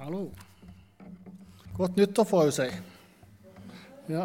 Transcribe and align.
Hallo. 0.00 0.30
Godt 1.76 1.96
nyttår, 1.96 2.24
får 2.24 2.46
jeg 2.46 2.52
si. 2.56 2.68
Ja. 4.08 4.22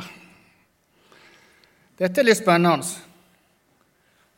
Dette 1.99 2.21
er 2.21 2.27
litt 2.29 2.39
spennende. 2.39 2.87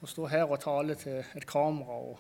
Å 0.02 0.10
stå 0.10 0.26
her 0.32 0.50
og 0.50 0.58
tale 0.64 0.96
til 0.98 1.20
et 1.22 1.46
kamera 1.46 2.00
og 2.08 2.18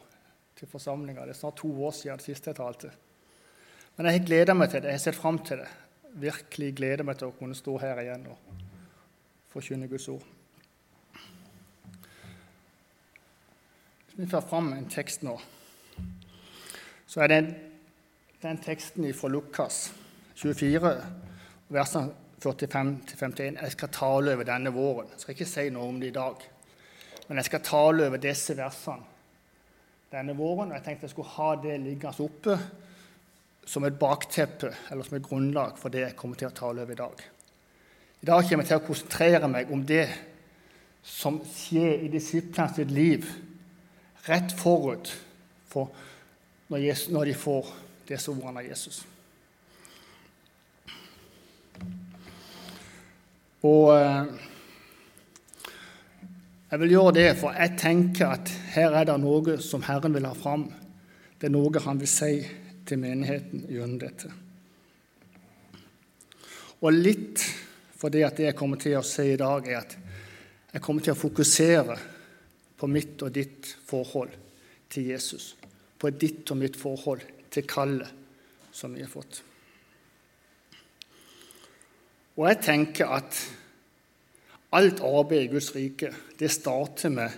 til 0.60 0.70
forsamlinger. 0.70 1.26
Det 1.26 1.34
er 1.34 1.40
snart 1.40 1.58
to 1.58 1.72
år 1.88 1.96
siden 1.98 2.22
sist 2.22 2.46
jeg 2.46 2.60
talte. 2.60 2.92
Men 3.96 4.12
jeg 4.12 4.20
har 4.20 4.28
gleda 4.30 4.54
meg 4.54 4.70
til 4.70 4.86
det. 4.86 4.94
Jeg 4.94 5.02
har 5.02 5.06
sett 5.08 5.18
fram 5.18 5.42
til 5.50 5.64
det. 5.64 5.70
Virkelig 6.28 6.70
gleder 6.78 7.10
meg 7.10 7.18
til 7.18 7.32
å 7.32 7.38
kunne 7.40 7.58
stå 7.58 7.74
her 7.82 8.04
igjen 8.04 8.30
og 8.30 8.38
forkynne 9.50 9.90
Guds 9.90 10.12
ord. 10.14 10.28
Hvis 14.04 14.20
vi 14.22 14.30
får 14.36 14.46
fram 14.54 14.76
en 14.78 14.86
tekst 14.94 15.26
nå, 15.26 15.40
så 17.10 17.26
er 17.26 17.34
det 17.34 17.42
den 18.42 18.58
teksten 18.62 19.08
fra 19.14 19.28
Lukas 19.28 19.94
24, 20.36 20.94
versene 21.74 22.12
45-51. 22.44 23.58
Jeg 23.62 23.72
skal 23.74 23.90
tale 23.90 24.36
over 24.36 24.46
denne 24.46 24.74
våren. 24.74 25.10
Jeg 25.14 25.24
skal 25.24 25.36
ikke 25.36 25.50
si 25.50 25.70
noe 25.74 25.90
om 25.90 26.02
det 26.02 26.12
i 26.12 26.18
dag. 26.18 26.44
Men 27.28 27.42
jeg 27.42 27.50
skal 27.50 27.64
tale 27.66 28.06
over 28.08 28.22
disse 28.22 28.54
versene 28.58 29.16
denne 30.12 30.36
våren. 30.38 30.70
Og 30.70 30.78
jeg 30.78 30.86
tenkte 30.86 31.08
jeg 31.08 31.16
skulle 31.16 31.34
ha 31.34 31.50
det 31.64 31.80
liggende 31.82 32.28
oppe 32.28 32.60
som 33.68 33.84
et 33.84 33.98
bakteppe 34.00 34.70
eller 34.92 35.04
som 35.04 35.18
et 35.18 35.26
grunnlag 35.26 35.82
for 35.82 35.92
det 35.92 36.06
jeg 36.06 36.16
kommer 36.20 36.40
til 36.40 36.52
å 36.52 36.56
tale 36.56 36.86
over 36.86 36.94
i 36.94 37.02
dag. 37.02 37.26
I 38.22 38.30
dag 38.30 38.46
kommer 38.46 38.64
jeg 38.64 38.70
til 38.70 38.80
å 38.80 38.86
konsentrere 38.86 39.50
meg 39.52 39.74
om 39.74 39.82
det 39.86 40.06
som 41.08 41.42
skjer 41.42 42.06
i 42.06 42.12
disiplene 42.12 42.74
sitt 42.76 42.94
liv 42.94 43.28
rett 44.28 44.54
forut 44.56 45.12
for 45.68 45.92
når, 46.72 47.26
de 47.28 47.36
får 47.36 47.70
disse 48.08 48.32
ordene 48.32 48.64
av 48.64 48.68
Jesus. 48.68 49.04
Og 53.68 53.94
eh, 53.96 54.26
jeg 56.68 56.82
vil 56.84 56.96
gjøre 56.98 57.16
det, 57.16 57.28
for 57.40 57.56
jeg 57.56 57.78
tenker 57.80 58.34
at 58.36 58.52
her 58.76 58.96
er 59.00 59.08
det 59.08 59.20
noe 59.22 59.58
som 59.64 59.86
Herren 59.88 60.16
vil 60.18 60.28
ha 60.28 60.34
fram. 60.36 60.68
Det 61.40 61.48
er 61.48 61.56
noe 61.56 61.84
han 61.86 62.02
vil 62.02 62.12
si 62.12 62.34
til 62.88 63.00
menigheten 63.02 63.66
gjennom 63.72 64.02
dette. 64.02 64.34
Og 66.84 66.94
litt 66.94 67.42
for 67.98 68.14
det 68.14 68.26
at 68.28 68.38
det 68.38 68.52
jeg 68.52 68.58
kommer 68.58 68.78
til 68.82 68.98
å 69.00 69.06
si 69.06 69.32
i 69.32 69.40
dag, 69.40 69.66
er 69.66 69.80
at 69.80 69.96
jeg 70.74 70.84
kommer 70.84 71.02
til 71.02 71.16
å 71.16 71.18
fokusere 71.18 71.96
på 72.78 72.90
mitt 72.92 73.24
og 73.26 73.34
ditt 73.34 73.72
forhold 73.88 74.36
til 74.94 75.10
Jesus. 75.10 75.56
På 75.98 76.12
ditt 76.14 76.52
og 76.54 76.60
mitt 76.62 76.78
forhold 76.78 77.24
til 77.52 77.68
kallet 77.68 78.10
som 78.72 78.94
vi 78.94 79.04
har 79.04 79.12
fått. 79.12 79.42
Og 82.38 82.46
jeg 82.46 82.60
tenker 82.62 83.14
at 83.18 83.40
alt 84.78 85.00
arbeid 85.02 85.48
i 85.48 85.52
Guds 85.56 85.72
rike, 85.76 86.12
det 86.38 86.52
starter 86.54 87.10
med 87.10 87.34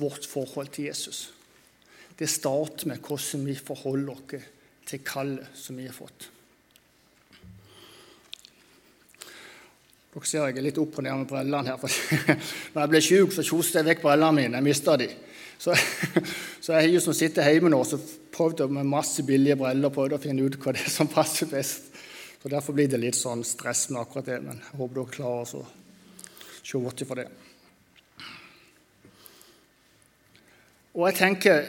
vårt 0.00 0.26
forhold 0.26 0.72
til 0.74 0.88
Jesus. 0.88 1.28
Det 2.18 2.28
starter 2.28 2.90
med 2.90 2.98
hvordan 3.06 3.46
vi 3.46 3.54
forholder 3.54 4.12
oss 4.16 4.50
til 4.90 5.02
kallet 5.06 5.46
som 5.54 5.78
vi 5.78 5.86
har 5.86 5.94
fått. 5.94 6.30
Dere 10.10 10.26
ser 10.26 10.48
jeg 10.48 10.58
er 10.58 10.64
litt 10.66 10.78
opp 10.82 10.96
og 10.98 11.04
ned 11.06 11.20
med 11.20 11.28
brillene 11.30 11.70
her. 11.70 11.76
for 11.78 11.92
Når 12.74 12.82
jeg 12.82 12.90
ble 12.90 13.00
sjuk, 13.04 13.34
så 13.34 13.44
kjoste 13.46 13.78
jeg 13.78 13.86
vekk 13.92 14.02
brillene 14.02 14.34
mine. 14.40 14.58
Jeg 14.58 14.66
mista 14.66 14.96
de. 14.98 15.06
Så, 15.60 15.76
så 16.64 16.74
jeg 16.74 16.96
har 16.96 17.04
som 17.04 17.14
sitter 17.14 17.46
hjemme 17.46 17.70
nå, 17.70 17.78
så 17.86 18.00
prøvd 18.40 18.72
med 18.72 18.88
masse 18.88 19.22
billige 19.28 19.58
briller 19.60 19.92
prøvd 19.92 20.16
å 20.16 20.22
finne 20.22 20.46
ut 20.46 20.56
hva 20.56 20.72
det 20.72 20.86
er 20.86 20.92
som 20.92 21.10
passer 21.12 21.50
best. 21.50 21.90
Så 22.40 22.48
Derfor 22.48 22.72
blir 22.72 22.88
det 22.88 23.02
litt 23.02 23.18
sånn 23.18 23.44
stress 23.44 23.90
med 23.90 24.00
akkurat 24.00 24.30
det. 24.30 24.40
Men 24.40 24.62
jeg 24.62 24.78
håper 24.80 24.96
dere 24.96 25.12
klarer 25.12 25.54
å 25.60 25.64
se 26.64 26.80
bort 26.80 27.04
fra 27.04 27.18
det. 27.20 27.28
Og 30.96 31.06
jeg 31.06 31.18
tenker 31.20 31.60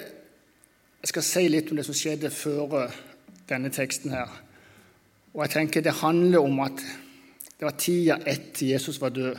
jeg 1.02 1.10
skal 1.10 1.26
si 1.26 1.44
litt 1.50 1.72
om 1.74 1.80
det 1.80 1.86
som 1.88 1.98
skjedde 1.98 2.30
før 2.30 2.92
denne 3.50 3.72
teksten 3.74 4.14
her. 4.14 4.30
Og 5.34 5.42
jeg 5.44 5.54
tenker 5.56 5.82
Det 5.82 5.98
handler 5.98 6.46
om 6.46 6.60
at 6.62 6.84
det 7.58 7.66
var 7.66 7.78
tida 7.78 8.20
etter 8.26 8.72
Jesus 8.72 9.02
var 9.02 9.10
død. 9.10 9.38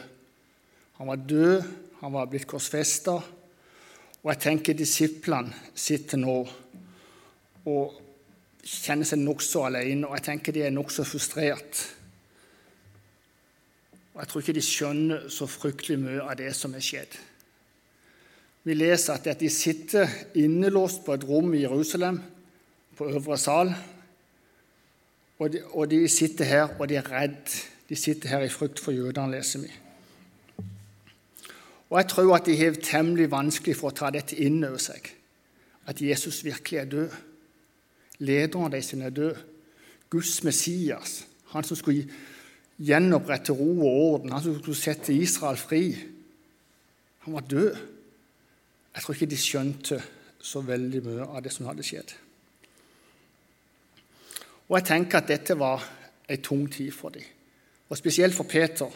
Han 0.99 1.09
var 1.09 1.17
død, 1.17 1.63
han 2.01 2.13
var 2.13 2.27
blitt 2.31 2.47
korsfesta. 2.51 3.15
Og 4.23 4.31
jeg 4.31 4.43
tenker 4.43 4.79
disiplene 4.79 5.55
sitter 5.75 6.21
nå 6.21 6.37
og 7.69 7.99
kjenner 8.63 9.07
seg 9.07 9.23
nokså 9.23 9.67
alene, 9.67 10.07
og 10.07 10.17
jeg 10.19 10.27
tenker 10.29 10.55
de 10.55 10.65
er 10.67 10.75
nokså 10.75 11.05
frustrert. 11.07 11.83
Og 14.13 14.21
jeg 14.21 14.31
tror 14.31 14.43
ikke 14.43 14.57
de 14.57 14.65
skjønner 14.65 15.29
så 15.33 15.49
fryktelig 15.51 15.99
mye 16.03 16.25
av 16.25 16.37
det 16.39 16.53
som 16.57 16.75
er 16.77 16.85
skjedd. 16.85 17.17
Vi 18.63 18.77
leser 18.77 19.19
at 19.19 19.41
de 19.41 19.51
sitter 19.51 20.11
innelåst 20.39 21.03
på 21.07 21.17
et 21.17 21.25
rom 21.27 21.51
i 21.57 21.65
Jerusalem, 21.65 22.21
på 22.97 23.09
øvre 23.11 23.39
sal. 23.41 23.73
Og 25.41 25.51
de, 25.51 25.63
og 25.73 25.89
de 25.91 26.05
sitter 26.13 26.47
her, 26.47 26.77
og 26.79 26.87
de 26.89 27.01
er 27.01 27.09
redd. 27.11 27.57
De 27.89 27.99
sitter 27.99 28.31
her 28.31 28.45
i 28.47 28.53
frykt 28.53 28.79
for 28.81 28.95
jødene, 28.95 29.33
leser 29.35 29.65
vi. 29.65 29.73
Og 31.91 31.99
jeg 31.99 32.09
tror 32.09 32.37
at 32.37 32.47
de 32.47 32.55
har 32.57 32.79
temmelig 32.85 33.27
vanskelig 33.33 33.75
for 33.77 33.91
å 33.91 33.97
ta 33.97 34.13
dette 34.15 34.39
inn 34.41 34.63
over 34.65 34.81
seg, 34.81 35.11
at 35.91 36.01
Jesus 36.01 36.45
virkelig 36.47 36.79
er 36.79 36.89
død. 36.89 37.19
Lederen 38.23 38.73
deres 38.73 38.93
er 38.95 39.11
død. 39.11 39.37
Guds 40.11 40.45
Messias, 40.45 41.27
han 41.53 41.65
som 41.65 41.77
skulle 41.77 42.07
gjenopprette 42.79 43.53
ro 43.53 43.71
og 43.81 44.03
orden, 44.13 44.33
han 44.33 44.43
som 44.43 44.59
skulle 44.59 44.79
sette 44.79 45.15
Israel 45.15 45.57
fri, 45.57 45.97
han 47.25 47.35
var 47.35 47.47
død. 47.51 47.77
Jeg 48.95 49.03
tror 49.03 49.15
ikke 49.15 49.31
de 49.31 49.39
skjønte 49.41 50.03
så 50.43 50.61
veldig 50.67 51.01
mye 51.07 51.27
av 51.27 51.43
det 51.45 51.53
som 51.55 51.69
hadde 51.71 51.87
skjedd. 51.87 52.13
Og 54.69 54.79
jeg 54.79 54.89
tenker 54.89 55.21
at 55.21 55.31
dette 55.31 55.57
var 55.59 55.85
ei 56.29 56.39
tung 56.43 56.67
tid 56.71 56.93
for 56.95 57.15
dem, 57.15 57.25
og 57.89 57.99
spesielt 57.99 58.35
for 58.35 58.49
Peter. 58.49 58.91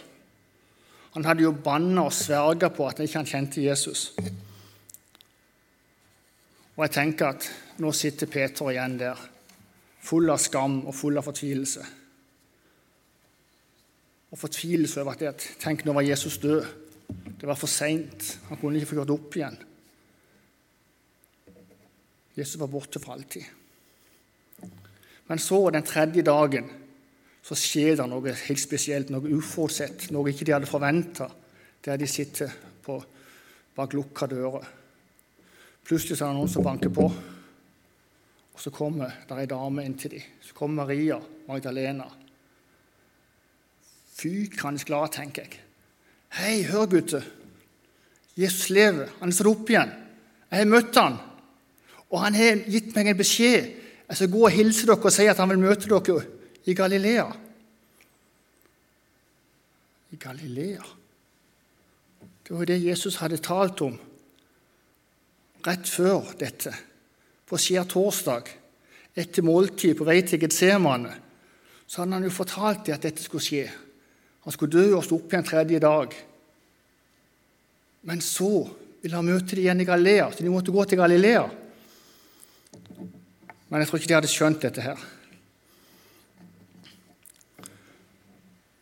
Han 1.16 1.24
hadde 1.24 1.46
jo 1.46 1.52
banna 1.52 2.06
og 2.08 2.12
sverga 2.12 2.68
på 2.68 2.86
at 2.88 2.98
han 3.00 3.08
ikke 3.08 3.24
kjente 3.30 3.64
Jesus. 3.64 4.10
Og 6.76 6.84
jeg 6.84 6.92
tenker 6.92 7.32
at 7.32 7.46
nå 7.80 7.92
sitter 7.96 8.28
Peter 8.28 8.68
igjen 8.72 8.98
der, 9.00 9.20
full 10.06 10.28
av 10.30 10.40
skam 10.40 10.82
og 10.84 10.94
full 10.94 11.16
av 11.16 11.24
fortvilelse. 11.26 11.84
Og 14.32 14.40
fortvilelse 14.40 15.00
over 15.00 15.16
at 15.16 15.24
det, 15.24 15.48
Tenk, 15.62 15.86
nå 15.86 15.94
var 15.96 16.04
Jesus 16.04 16.36
død. 16.42 16.66
Det 17.40 17.48
var 17.48 17.56
for 17.56 17.70
seint. 17.70 18.36
Han 18.50 18.60
kunne 18.60 18.80
ikke 18.80 18.92
få 18.92 18.98
gjort 19.00 19.08
det 19.08 19.16
opp 19.16 19.38
igjen. 19.38 19.58
Jesus 22.36 22.60
var 22.60 22.68
borte 22.68 23.00
for 23.00 23.16
alltid. 23.16 23.46
Men 25.26 25.40
så, 25.40 25.62
den 25.72 25.86
tredje 25.86 26.22
dagen, 26.26 26.68
så 27.46 27.56
skjer 27.56 27.96
det 27.96 28.06
noe 28.10 28.34
helt 28.36 28.60
spesielt, 28.60 29.10
noe 29.14 29.30
uforutsett, 29.38 30.10
noe 30.12 30.30
ikke 30.30 30.44
de 30.44 30.54
hadde 30.54 30.68
forventa, 30.68 31.30
der 31.86 31.98
de 31.98 32.08
sitter 32.10 32.52
på, 32.84 32.98
bak 33.76 33.94
lukka 33.96 34.28
dører. 34.30 34.66
Plutselig 35.86 36.18
så 36.18 36.26
er 36.26 36.32
det 36.32 36.40
noen 36.40 36.50
som 36.50 36.64
banker 36.66 36.90
på, 36.90 37.06
og 38.56 38.62
så 38.62 38.72
kommer 38.74 39.20
det 39.28 39.36
ei 39.38 39.48
dame 39.50 39.84
inn 39.86 39.94
til 40.00 40.16
dem. 40.16 40.24
Så 40.42 40.56
kommer 40.56 40.82
Maria 40.82 41.20
Magdalena. 41.46 42.08
Fykende 44.16 44.82
glad, 44.88 45.12
tenker 45.14 45.44
jeg. 45.44 45.60
Hei, 46.40 46.62
hør, 46.66 46.88
gutter. 46.90 47.26
Jesus 48.36 48.70
lever. 48.72 49.12
Han 49.20 49.30
er 49.30 49.36
stått 49.36 49.52
opp 49.52 49.70
igjen. 49.70 49.92
Jeg 50.50 50.62
har 50.62 50.70
møtt 50.72 50.98
han. 50.98 51.20
Og 52.10 52.18
han 52.22 52.34
har 52.38 52.64
gitt 52.66 52.94
meg 52.96 53.12
en 53.12 53.18
beskjed. 53.20 53.70
Jeg 54.06 54.18
skal 54.18 54.32
gå 54.32 54.42
og 54.46 54.54
hilse 54.54 54.88
dere 54.88 54.98
og 54.98 55.14
si 55.14 55.28
at 55.30 55.38
han 55.42 55.52
vil 55.52 55.62
møte 55.62 55.90
dere 55.90 56.18
i 56.66 56.74
Galilea. 56.74 57.28
I 60.14 60.16
Galilea 60.22 60.84
Det 62.46 62.54
var 62.54 62.62
jo 62.62 62.68
det 62.70 62.82
Jesus 62.82 63.16
hadde 63.18 63.42
talt 63.42 63.80
om 63.82 63.96
rett 65.66 65.88
før 65.90 66.32
dette. 66.38 66.72
På 67.46 67.58
skjærtorsdag, 67.60 68.48
etter 69.16 69.46
måltid 69.46 69.96
på 69.98 70.06
vei 70.06 70.20
til 70.26 70.40
Getsemane, 70.42 71.12
så 71.86 72.02
hadde 72.02 72.18
han 72.18 72.26
jo 72.26 72.34
fortalt 72.34 72.86
dem 72.86 72.96
at 72.96 73.04
dette 73.06 73.22
skulle 73.22 73.44
skje. 73.44 73.66
Han 74.46 74.54
skulle 74.54 74.74
dø 74.74 74.96
og 74.96 75.04
stå 75.06 75.18
opp 75.18 75.32
igjen 75.32 75.46
tredje 75.46 75.82
dag. 75.82 76.16
Men 78.06 78.22
så 78.22 78.50
ville 79.02 79.18
han 79.18 79.26
møte 79.26 79.54
dem 79.54 79.64
igjen 79.64 79.82
i 79.82 79.86
Galilea, 79.88 80.30
så 80.30 80.42
de 80.42 80.52
måtte 80.52 80.74
gå 80.74 80.84
til 80.86 81.00
Galilea. 81.00 81.44
Men 83.66 83.82
jeg 83.82 83.88
tror 83.88 84.00
ikke 84.00 84.10
de 84.10 84.18
hadde 84.18 84.30
skjønt 84.30 84.66
dette 84.66 84.82
her. 84.84 85.06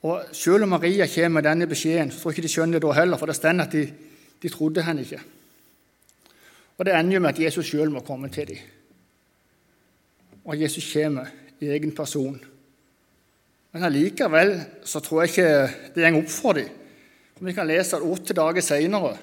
Og 0.04 0.34
Selv 0.36 0.66
om 0.66 0.74
Maria 0.74 1.06
kommer 1.08 1.40
med 1.40 1.46
denne 1.48 1.66
beskjeden, 1.66 2.10
så 2.12 2.20
tror 2.20 2.32
jeg 2.32 2.38
ikke 2.38 2.48
de 2.48 2.52
skjønner 2.52 2.76
det 2.80 2.84
da 2.84 2.96
heller, 2.98 3.16
for 3.16 3.30
det 3.30 3.36
står 3.38 3.62
at 3.64 3.72
de, 3.72 3.84
de, 4.42 4.48
trodde 4.52 4.84
henne 4.84 5.04
ikke. 5.06 5.20
Og 6.78 6.84
Det 6.84 6.94
ender 6.94 7.14
jo 7.14 7.20
med 7.20 7.34
at 7.34 7.40
Jesus 7.40 7.66
sjøl 7.70 7.90
må 7.90 8.00
komme 8.00 8.28
til 8.28 8.48
dem. 8.48 8.58
Og 10.44 10.60
Jesus 10.60 10.92
kommer 10.92 11.30
i 11.60 11.70
egen 11.72 11.94
person. 11.94 12.40
Men 13.72 13.82
allikevel 13.82 14.56
så 14.84 15.00
tror 15.00 15.22
jeg 15.22 15.30
ikke 15.30 15.94
det 15.94 16.10
går 16.12 16.18
opp 16.22 16.30
for 16.30 16.52
dem. 16.52 16.68
Om 17.40 17.46
Vi 17.46 17.52
kan 17.52 17.66
lese 17.66 17.96
at 17.96 18.02
åtte 18.02 18.34
dager 18.34 18.62
seinere 18.62 19.16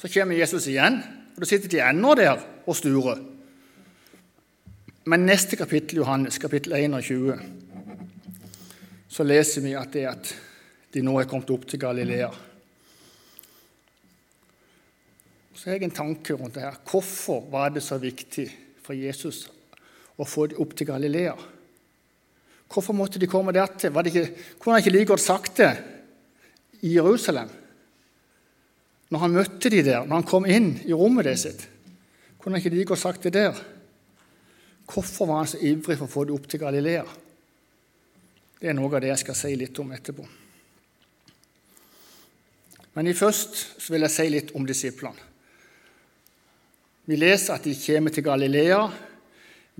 så 0.00 0.08
kommer 0.08 0.38
Jesus 0.38 0.64
igjen, 0.70 0.94
og 1.34 1.42
da 1.42 1.46
sitter 1.48 1.68
de 1.68 1.80
ennå 1.84 2.14
der 2.16 2.38
og 2.64 2.76
sturer. 2.76 3.18
Men 5.04 5.26
neste 5.28 5.58
kapittel, 5.60 6.00
Johannes, 6.00 6.38
kapittel 6.40 6.72
21, 6.72 7.34
så 9.08 9.26
leser 9.26 9.60
vi 9.66 9.74
at 9.76 9.92
det 9.92 10.06
at 10.08 10.30
de 10.94 11.02
nå 11.04 11.18
er 11.20 11.28
kommet 11.28 11.52
opp 11.52 11.66
til 11.68 11.82
Galilea. 11.82 12.30
Så 15.54 15.68
har 15.68 15.78
jeg 15.78 15.88
en 15.88 15.94
tanke 15.94 16.34
rundt 16.36 16.54
det 16.56 16.64
her. 16.64 16.76
Hvorfor 16.90 17.42
var 17.50 17.72
det 17.74 17.82
så 17.84 17.98
viktig 18.00 18.46
for 18.84 18.96
Jesus 18.96 19.46
å 20.20 20.26
få 20.28 20.46
dem 20.50 20.60
opp 20.62 20.76
til 20.78 20.88
Galilea? 20.90 21.34
Hvorfor 22.70 22.94
måtte 22.94 23.18
de 23.18 23.28
komme 23.30 23.54
dertil? 23.54 23.90
Var 23.92 24.06
det 24.06 24.12
ikke, 24.12 24.44
kunne 24.58 24.76
han 24.76 24.84
ikke 24.84 24.94
like 24.94 25.10
godt 25.10 25.24
sagt 25.24 25.58
det 25.58 25.72
i 26.86 26.94
Jerusalem? 26.94 27.50
Når 29.10 29.24
han 29.24 29.34
møtte 29.34 29.72
de 29.72 29.82
der, 29.82 30.04
når 30.06 30.20
han 30.20 30.28
kom 30.28 30.46
inn 30.46 30.76
i 30.86 30.94
rommet 30.94 31.26
det 31.26 31.38
sitt, 31.42 31.64
kunne 32.38 32.54
han 32.56 32.62
ikke 32.62 32.76
like 32.76 32.92
godt 32.92 33.02
sagt 33.02 33.26
det 33.26 33.34
der? 33.34 33.58
Hvorfor 34.90 35.26
var 35.26 35.42
han 35.42 35.50
så 35.50 35.58
ivrig 35.58 35.98
for 35.98 36.06
å 36.06 36.12
få 36.12 36.24
dem 36.28 36.38
opp 36.38 36.46
til 36.50 36.62
Galilea? 36.62 37.02
Det 38.60 38.70
er 38.70 38.76
noe 38.76 38.92
av 38.92 39.02
det 39.02 39.10
jeg 39.10 39.22
skal 39.24 39.38
si 39.38 39.50
litt 39.58 39.78
om 39.82 39.90
etterpå. 39.96 40.26
Men 42.94 43.10
først 43.14 43.90
vil 43.90 44.06
jeg 44.06 44.14
si 44.14 44.26
litt 44.30 44.54
om 44.58 44.66
disiplene. 44.66 45.29
Vi 47.10 47.16
leser 47.18 47.56
at 47.56 47.64
de 47.66 47.74
kommer 47.74 48.12
til 48.14 48.22
Galilea. 48.22 48.84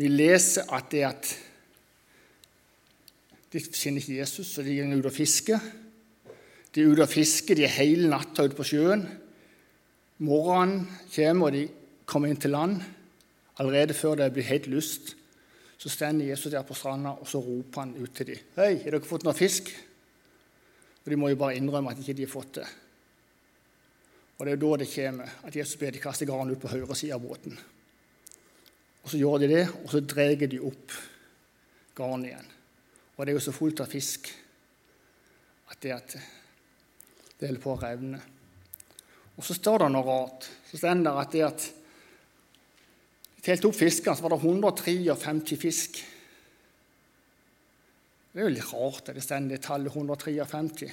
Vi 0.00 0.08
leser 0.10 0.66
at 0.74 0.88
det 0.90 1.04
at 1.06 1.28
de 3.52 3.60
kjenner 3.62 4.02
ikke 4.02 4.16
Jesus, 4.18 4.48
så 4.50 4.64
de 4.66 4.74
går 4.74 4.96
ut 4.98 5.06
og 5.06 5.14
fisker. 5.14 5.62
De 6.74 6.82
er 6.82 6.90
ute 6.90 7.04
og 7.06 7.12
fisker, 7.12 7.54
de 7.54 7.68
er 7.68 7.76
hele 7.76 8.10
natta 8.10 8.46
ute 8.46 8.58
på 8.58 8.66
sjøen. 8.66 9.04
Morgenen 10.26 10.88
kommer, 11.14 11.46
og 11.46 11.54
de 11.54 11.64
kommer 12.06 12.30
inn 12.30 12.42
til 12.42 12.54
land. 12.54 12.80
Allerede 13.62 13.94
før 13.94 14.18
det 14.18 14.32
blir 14.34 14.50
helt 14.50 14.66
lyst, 14.70 15.14
så 15.78 15.88
står 15.88 16.18
Jesus 16.26 16.50
der 16.50 16.66
på 16.66 16.74
stranda, 16.74 17.14
og 17.14 17.30
så 17.30 17.38
roper 17.38 17.86
han 17.86 17.94
ut 17.94 18.10
til 18.14 18.26
dem. 18.26 18.42
'Hei, 18.56 18.82
har 18.82 18.90
dere 18.90 19.06
fått 19.06 19.24
noe 19.24 19.34
fisk?' 19.34 19.70
Og 21.04 21.10
De 21.10 21.16
må 21.16 21.28
jo 21.28 21.36
bare 21.36 21.56
innrømme 21.56 21.90
at 21.90 21.96
de 21.96 22.10
ikke 22.10 22.26
har 22.26 22.40
fått 22.40 22.54
det. 22.54 22.66
Og 24.40 24.46
Det 24.46 24.54
er 24.54 24.60
da 24.62 24.76
det 24.80 24.88
kommer 24.88 25.32
at 25.44 25.56
Jesus 25.56 25.76
ber 25.76 25.92
de 25.92 26.00
kaste 26.00 26.24
garnet 26.24 26.56
ut 26.56 26.62
på 26.62 26.70
høyre 26.72 26.94
side 26.96 27.12
av 27.12 27.20
båten. 27.20 27.58
Og 29.04 29.10
Så 29.10 29.18
gjør 29.20 29.42
de 29.42 29.48
det, 29.48 29.66
og 29.68 29.90
så 29.92 30.00
drar 30.00 30.32
de 30.40 30.60
opp 30.64 30.94
garnet 31.96 32.30
igjen. 32.30 32.48
Og 33.16 33.26
det 33.26 33.32
er 33.34 33.36
jo 33.36 33.44
så 33.44 33.52
fullt 33.52 33.82
av 33.84 33.92
fisk 33.92 34.30
at 35.68 35.76
det, 35.84 35.92
at 35.92 36.14
det 37.36 37.50
holder 37.50 37.60
på 37.60 37.74
å 37.74 37.80
revne. 37.82 38.20
Og 39.36 39.44
så 39.44 39.56
står 39.56 39.84
det 39.84 39.90
noe 39.92 40.08
rart. 40.08 40.48
Så 40.70 40.80
står 40.80 41.04
det 41.04 41.12
at 41.12 41.36
det 41.36 41.44
at 41.44 41.68
de 43.36 43.44
telte 43.44 43.68
opp 43.68 43.76
fiskene, 43.76 44.16
så 44.16 44.24
var 44.24 44.34
det 44.34 44.40
153 44.40 45.60
fisk. 45.60 46.00
Det 48.32 48.40
er 48.40 48.48
jo 48.48 48.56
litt 48.56 48.72
rart 48.72 49.12
at 49.12 49.16
det 49.16 49.24
står 49.24 49.52
det 49.52 49.60
tallet 49.68 49.92
153. 49.92 50.90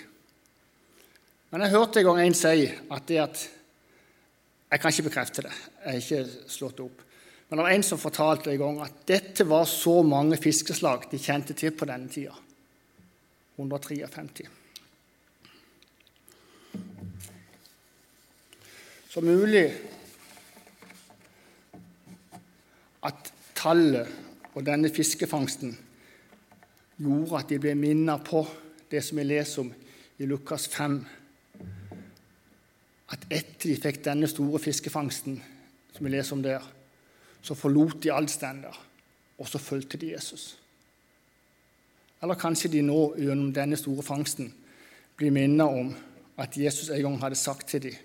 Men 1.52 1.64
jeg 1.64 1.72
hørte 1.72 2.02
en 2.02 2.10
gang 2.10 2.22
en 2.26 2.36
si 2.36 2.68
at 2.68 3.08
det 3.08 3.22
at 3.24 3.50
Jeg 4.68 4.82
kan 4.82 4.92
ikke 4.92 5.08
bekrefte 5.08 5.42
det, 5.46 5.52
jeg 5.80 5.94
har 5.94 6.02
ikke 6.02 6.50
slått 6.52 6.76
det 6.76 6.84
opp. 6.84 7.04
Men 7.48 7.60
det 7.60 7.64
var 7.64 7.72
en 7.72 7.84
som 7.88 8.00
fortalte 8.02 8.52
en 8.52 8.60
gang 8.60 8.82
at 8.84 8.98
dette 9.08 9.46
var 9.48 9.64
så 9.64 10.02
mange 10.04 10.36
fiskeslag 10.44 11.06
de 11.08 11.20
kjente 11.24 11.56
til 11.56 11.72
på 11.72 11.88
denne 11.88 12.12
tida. 12.12 12.34
153. 13.56 14.44
Så 19.08 19.24
mulig 19.24 19.64
at 23.08 23.32
tallet 23.56 24.12
og 24.54 24.66
denne 24.68 24.92
fiskefangsten 24.92 25.78
gjorde 27.00 27.40
at 27.40 27.50
de 27.50 27.62
ble 27.62 27.74
minnet 27.80 28.28
på 28.28 28.44
det 28.92 29.00
som 29.06 29.18
vi 29.22 29.26
leser 29.32 29.64
om 29.64 29.72
i 30.18 30.28
Lukas 30.28 30.68
5, 30.74 31.00
at 33.12 33.26
etter 33.32 33.70
de 33.70 33.78
fikk 33.80 34.02
denne 34.06 34.28
store 34.28 34.60
fiskefangsten, 34.60 35.40
som 35.96 36.06
vi 36.06 36.12
leser 36.12 36.36
om 36.36 36.44
der, 36.44 36.64
så 37.42 37.56
forlot 37.56 38.02
de 38.04 38.12
alt 38.14 38.32
stender, 38.32 38.76
og 39.38 39.48
så 39.48 39.62
fulgte 39.62 39.98
de 39.98 40.12
Jesus. 40.12 40.58
Eller 42.22 42.40
kanskje 42.40 42.72
de 42.74 42.82
nå 42.82 43.00
gjennom 43.20 43.54
denne 43.54 43.78
store 43.78 44.04
fangsten 44.04 44.50
blir 45.18 45.34
minnet 45.34 45.68
om 45.68 45.94
at 46.38 46.58
Jesus 46.58 46.90
en 46.90 47.02
gang 47.02 47.18
hadde 47.22 47.40
sagt 47.40 47.70
til 47.70 47.84
dem 47.88 47.96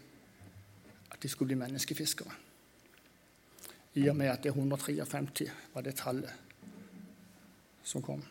at 1.12 1.22
de 1.22 1.28
skulle 1.28 1.52
bli 1.52 1.60
menneskefiskere. 1.60 2.32
I 3.94 4.08
og 4.08 4.16
med 4.16 4.32
at 4.32 4.44
det 4.44 4.55
153 4.55 5.48
var 5.75 5.84
det 5.84 5.96
tallet 5.96 6.32
som 7.84 8.02
kom. 8.02 8.22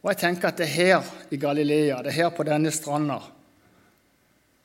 Og 0.00 0.08
jeg 0.12 0.20
tenker 0.22 0.48
at 0.48 0.58
det 0.60 0.66
er 0.68 0.76
her 0.76 1.10
i 1.30 1.36
Galilea, 1.36 1.98
det 2.02 2.12
er 2.12 2.22
her 2.22 2.30
på 2.34 2.46
denne 2.46 2.70
stranda, 2.72 3.18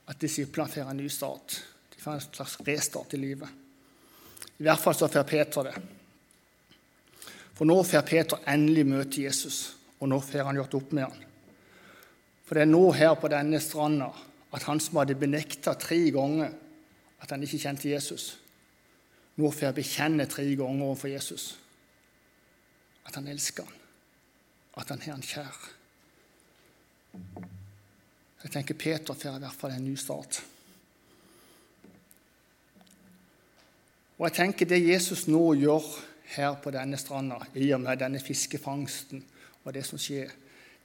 at 0.05 0.21
disiplene 0.21 0.71
får 0.71 0.91
en 0.91 0.99
ny 0.99 1.09
start. 1.09 1.59
De 1.95 2.01
får 2.01 2.17
en 2.17 2.25
slags 2.25 2.57
restart 2.67 3.13
i 3.13 3.21
livet. 3.21 3.49
I 4.57 4.63
hvert 4.63 4.79
fall 4.81 4.95
så 4.95 5.09
får 5.11 5.27
Peter 5.27 5.69
det. 5.69 5.75
For 7.55 7.67
nå 7.67 7.77
får 7.87 8.05
Peter 8.07 8.47
endelig 8.51 8.85
møte 8.87 9.23
Jesus, 9.23 9.59
og 9.99 10.11
nå 10.11 10.19
får 10.23 10.47
han 10.47 10.59
gjort 10.59 10.77
opp 10.79 10.95
med 10.95 11.07
han. 11.07 11.21
For 12.45 12.57
det 12.57 12.65
er 12.65 12.71
nå 12.71 12.83
her 12.93 13.15
på 13.17 13.31
denne 13.31 13.61
stranda 13.63 14.11
at 14.55 14.65
han 14.67 14.79
som 14.79 14.99
hadde 15.01 15.17
benekta 15.19 15.73
tre 15.79 15.97
ganger 16.15 16.51
at 17.23 17.31
han 17.31 17.43
ikke 17.43 17.63
kjente 17.63 17.89
Jesus, 17.89 18.35
nå 19.35 19.49
får 19.51 19.75
bekjenne 19.75 20.27
tre 20.31 20.45
ganger 20.55 20.85
overfor 20.85 21.11
Jesus 21.11 21.53
at 23.05 23.15
han 23.19 23.27
elsker 23.29 23.63
han, 23.67 23.81
at 24.81 24.89
han 24.89 25.01
har 25.05 25.13
han 25.13 25.25
kjær. 25.25 25.59
Jeg 28.45 28.53
tenker 28.53 28.77
Peter 28.77 29.17
får 29.17 29.39
i 29.39 29.41
hvert 29.41 29.57
fall 29.57 29.71
en 29.73 29.87
ny 29.87 29.95
start. 29.97 30.37
Og 34.19 34.27
jeg 34.27 34.35
tenker 34.37 34.69
det 34.69 34.83
Jesus 34.85 35.25
nå 35.27 35.41
gjør 35.57 35.87
her 36.35 36.53
på 36.61 36.69
denne 36.75 36.99
stranda, 37.01 37.39
i 37.57 37.71
og 37.73 37.81
med 37.81 38.03
denne 38.03 38.21
fiskefangsten 38.21 39.23
og 39.65 39.73
det 39.73 39.81
som 39.87 39.97
skjer, 39.97 40.29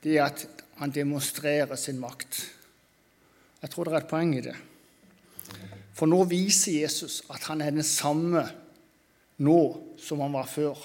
det 0.00 0.16
er 0.16 0.30
at 0.30 0.46
han 0.80 0.94
demonstrerer 0.94 1.76
sin 1.76 2.00
makt. 2.00 2.40
Jeg 3.60 3.70
tror 3.74 3.86
det 3.86 3.92
er 3.92 4.00
et 4.06 4.10
poeng 4.10 4.32
i 4.38 4.42
det. 4.48 4.56
For 5.92 6.08
nå 6.08 6.24
viser 6.30 6.80
Jesus 6.80 7.20
at 7.28 7.44
han 7.52 7.60
er 7.60 7.76
den 7.76 7.84
samme 7.84 8.46
nå 9.44 9.60
som 10.00 10.24
han 10.24 10.32
var 10.32 10.48
før. 10.48 10.80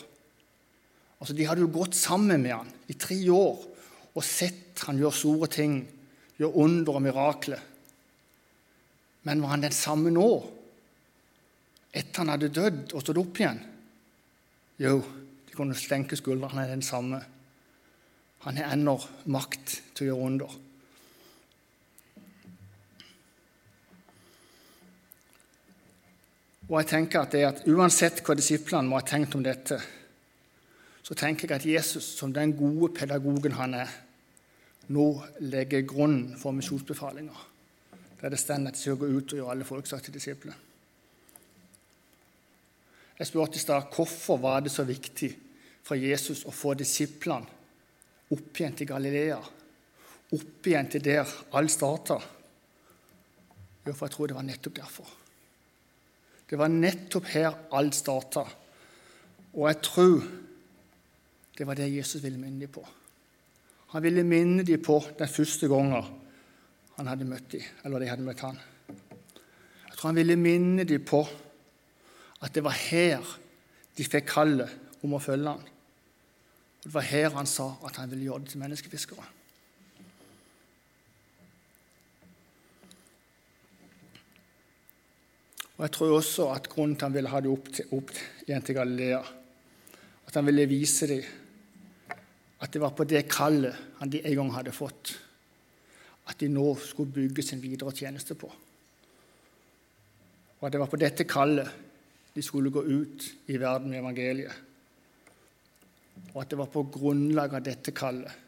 Altså, 1.21 1.31
De 1.31 1.47
hadde 1.47 1.63
jo 1.63 1.71
gått 1.71 1.95
sammen 1.95 2.43
med 2.43 2.51
han 2.51 2.71
i 2.91 2.99
tre 2.99 3.21
år 3.31 3.63
og 4.11 4.23
sett 4.27 4.83
han 4.89 4.99
gjøre 4.99 5.23
store 5.23 5.47
ting 5.55 5.79
gjør 6.39 6.57
under 6.65 6.97
og 6.97 7.03
mirakler. 7.05 7.61
Men 9.25 9.41
var 9.41 9.55
han 9.55 9.65
den 9.65 9.75
samme 9.75 10.11
nå, 10.13 10.27
etter 11.95 12.21
han 12.21 12.33
hadde 12.33 12.51
dødd 12.53 12.93
og 12.93 13.01
stått 13.01 13.21
opp 13.21 13.39
igjen? 13.39 13.61
Jo, 14.83 14.99
de 15.47 15.55
kunne 15.55 15.77
stenke 15.79 16.17
skuldrene. 16.19 16.51
Han 16.51 16.63
er 16.65 16.73
den 16.75 16.85
samme. 16.85 17.21
Han 18.45 18.59
har 18.59 18.75
ennå 18.75 18.97
makt 19.31 19.79
til 19.95 20.05
å 20.05 20.09
gjøre 20.11 20.29
under. 20.29 20.55
Og 26.65 26.79
jeg 26.81 26.89
tenker 26.89 27.21
at, 27.21 27.33
det 27.33 27.43
er 27.43 27.51
at 27.51 27.67
Uansett 27.69 28.23
hva 28.25 28.35
disiplene 28.37 28.89
må 28.89 28.97
ha 28.97 29.05
tenkt 29.05 29.37
om 29.37 29.43
dette, 29.45 29.77
så 31.05 31.13
tenker 31.17 31.47
jeg 31.47 31.59
at 31.59 31.67
Jesus, 31.69 32.07
som 32.17 32.31
den 32.33 32.55
gode 32.57 32.89
pedagogen 32.97 33.53
han 33.59 33.77
er, 33.77 33.91
nå 34.93 35.07
legger 35.39 35.85
grunnen 35.87 36.35
for 36.37 36.53
misjonsbefalinga, 36.55 37.35
der 38.21 38.33
det 38.33 38.39
står 38.39 38.67
at 38.69 38.77
de 38.77 38.81
skal 38.81 38.99
gå 39.01 39.09
ut 39.09 39.33
og 39.33 39.39
gjøre 39.39 39.55
alle 39.55 39.67
folkesak 39.67 40.03
til 40.05 40.13
disipler. 40.13 40.53
Jeg 43.15 43.27
spurte 43.27 43.55
i 43.55 43.63
stad 43.63 43.91
hvorfor 43.95 44.37
var 44.43 44.59
det 44.61 44.73
så 44.73 44.83
viktig 44.83 45.31
for 45.85 45.95
Jesus 45.95 46.43
å 46.45 46.53
få 46.53 46.73
disiplene 46.75 47.53
opp 48.33 48.59
igjen 48.59 48.75
til 48.75 48.89
Galilea, 48.89 49.37
opp 50.35 50.67
igjen 50.67 50.89
til 50.91 51.03
der 51.05 51.29
alt 51.55 51.71
starta. 51.71 52.17
Jo, 53.85 53.93
for 53.93 54.07
jeg 54.07 54.15
tror 54.15 54.27
det 54.27 54.37
var 54.37 54.47
nettopp 54.47 54.75
derfor. 54.81 55.09
Det 56.49 56.57
var 56.59 56.73
nettopp 56.73 57.29
her 57.31 57.53
alt 57.77 57.95
starta. 57.97 58.43
Og 59.55 59.67
jeg 59.69 59.81
tror 59.85 60.25
det 61.55 61.67
var 61.67 61.77
det 61.79 61.93
Jesus 61.93 62.23
ville 62.23 62.41
minne 62.41 62.65
dem 62.65 62.73
på. 62.73 62.83
Han 63.93 64.03
ville 64.03 64.23
minne 64.27 64.63
dem 64.65 64.81
på 64.83 64.99
den 65.19 65.29
første 65.31 65.69
gangen 65.71 66.13
han 66.95 67.09
hadde 67.11 67.27
møtt 67.27 67.49
dem, 67.51 67.63
eller 67.83 67.99
de 67.99 68.07
hadde 68.07 68.23
møtt 68.23 68.43
han. 68.45 68.59
Jeg 68.87 69.97
tror 69.97 70.09
han 70.09 70.19
ville 70.19 70.37
minne 70.39 70.85
dem 70.87 71.03
på 71.03 71.21
at 72.43 72.53
det 72.55 72.63
var 72.63 72.75
her 72.75 73.23
de 73.95 74.05
fikk 74.07 74.27
kallet 74.31 75.01
om 75.03 75.15
å 75.15 75.21
følge 75.23 75.51
ham. 75.55 75.63
Og 75.63 76.87
Det 76.87 76.93
var 76.93 77.07
her 77.09 77.33
han 77.35 77.49
sa 77.49 77.71
at 77.87 77.99
han 77.99 78.11
ville 78.11 78.27
gjøre 78.29 78.45
det 78.45 78.53
til 78.53 78.61
menneskefiskere. 78.63 79.27
Og 85.75 85.81
Jeg 85.83 85.91
tror 85.91 86.13
også 86.15 86.49
at 86.53 86.69
grunnen 86.71 86.95
til 86.95 87.09
han 87.09 87.15
ville 87.15 87.31
ha 87.31 87.41
dem 87.43 87.51
opp, 87.51 87.67
opp 87.91 88.13
igjen 88.47 88.63
til 88.63 88.77
Galilea, 88.77 89.19
at 90.27 90.37
han 90.39 90.47
ville 90.47 90.69
vise 90.71 91.09
dem 91.11 91.25
det 92.75 92.81
var 92.83 92.91
på 92.91 93.05
det 93.07 93.21
kallet 93.31 93.75
han 94.01 94.09
de 94.11 94.19
en 94.19 94.33
gang 94.35 94.49
hadde 94.51 94.73
fått, 94.75 95.13
at 96.27 96.41
de 96.41 96.49
nå 96.51 96.73
skulle 96.83 97.13
bygge 97.15 97.43
sin 97.47 97.61
videre 97.63 97.93
tjeneste 97.95 98.35
på. 98.35 98.49
Og 100.59 100.65
at 100.67 100.73
det 100.73 100.81
var 100.81 100.91
på 100.91 100.99
dette 100.99 101.23
kallet 101.23 101.69
de 102.35 102.43
skulle 102.43 102.73
gå 102.75 102.83
ut 102.83 103.27
i 103.47 103.55
verden 103.61 103.93
med 103.93 104.01
evangeliet. 104.01 104.57
Og 106.33 106.41
at 106.41 106.51
det 106.51 106.59
var 106.59 106.67
på 106.73 106.83
grunnlag 106.91 107.55
av 107.55 107.63
dette 107.63 107.95
kallet 107.95 108.43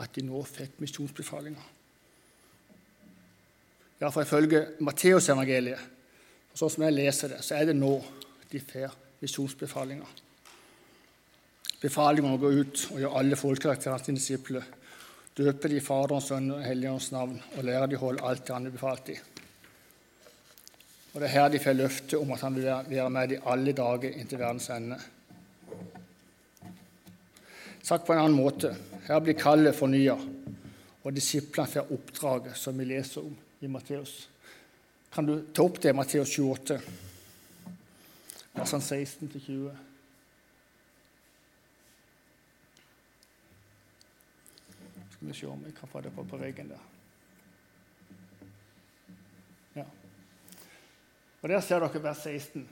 at 0.00 0.16
de 0.16 0.24
nå 0.24 0.40
fikk 0.48 0.80
misjonsbefalinger. 0.80 1.68
Ja, 4.00 4.08
for 4.08 4.24
ifølge 4.24 4.64
Matteusevangeliet, 4.80 5.84
sånn 6.56 6.72
som 6.72 6.88
jeg 6.88 6.96
leser 6.96 7.34
det, 7.34 7.44
så 7.44 7.60
er 7.60 7.68
det 7.68 7.76
nå 7.76 7.92
de 8.48 8.64
får 8.64 8.96
misjonsbefalinger. 9.20 10.29
Befaling 11.80 12.26
om 12.28 12.36
å 12.36 12.40
gå 12.42 12.50
ut 12.60 12.82
og 12.90 13.00
gjøre 13.00 13.18
alle 13.22 13.36
folkekarakterene 13.40 14.04
til 14.04 14.18
disipler. 14.18 14.66
Døpe 15.36 15.70
de 15.70 15.78
i 15.78 15.84
Faderens, 15.84 16.26
Sønn 16.28 16.50
og 16.52 16.64
Helligåndens 16.64 17.12
navn 17.14 17.38
og 17.56 17.64
lære 17.64 17.86
de 17.88 17.96
å 17.96 18.02
holde 18.02 18.26
alt 18.26 18.44
det 18.44 18.52
han 18.52 18.66
har 18.68 18.74
befalt 18.74 19.06
dem. 19.08 19.22
Og 21.10 21.20
Det 21.20 21.26
er 21.26 21.34
her 21.34 21.48
de 21.50 21.62
får 21.62 21.78
løfte 21.78 22.18
om 22.20 22.34
at 22.34 22.44
han 22.44 22.54
vil 22.54 22.68
være 22.68 23.10
med 23.10 23.32
dem 23.32 23.48
alle 23.50 23.72
dager 23.74 24.12
inntil 24.12 24.42
verdens 24.42 24.68
ende. 24.70 25.00
Sagt 27.82 28.04
på 28.06 28.12
en 28.12 28.20
annen 28.26 28.36
måte 28.36 28.74
her 29.08 29.22
blir 29.24 29.38
kallet 29.40 29.74
fornya, 29.74 30.18
og 31.00 31.14
disiplene 31.16 31.72
får 31.72 31.94
oppdraget 31.96 32.58
som 32.60 32.76
vi 32.78 32.86
leser 32.92 33.24
om 33.24 33.34
i 33.64 33.70
Matteus. 33.72 34.28
Kan 35.10 35.26
du 35.26 35.38
ta 35.50 35.64
opp 35.64 35.80
det, 35.82 35.96
Matteus 35.96 36.36
28, 36.36 36.76
versene 38.54 38.84
16-20? 38.84 39.89
Skal 45.20 45.28
vi 45.28 45.34
se 45.34 45.46
om 45.46 45.64
vi 45.64 45.70
kan 45.76 45.88
få 45.88 46.00
det 46.00 46.10
på, 46.16 46.22
på 46.24 46.36
veggen 46.40 46.70
der. 46.70 46.84
Ja. 49.76 49.82
Og 51.42 51.48
Der 51.48 51.60
ser 51.60 51.82
dere 51.84 52.02
vers 52.02 52.22
16. 52.24 52.64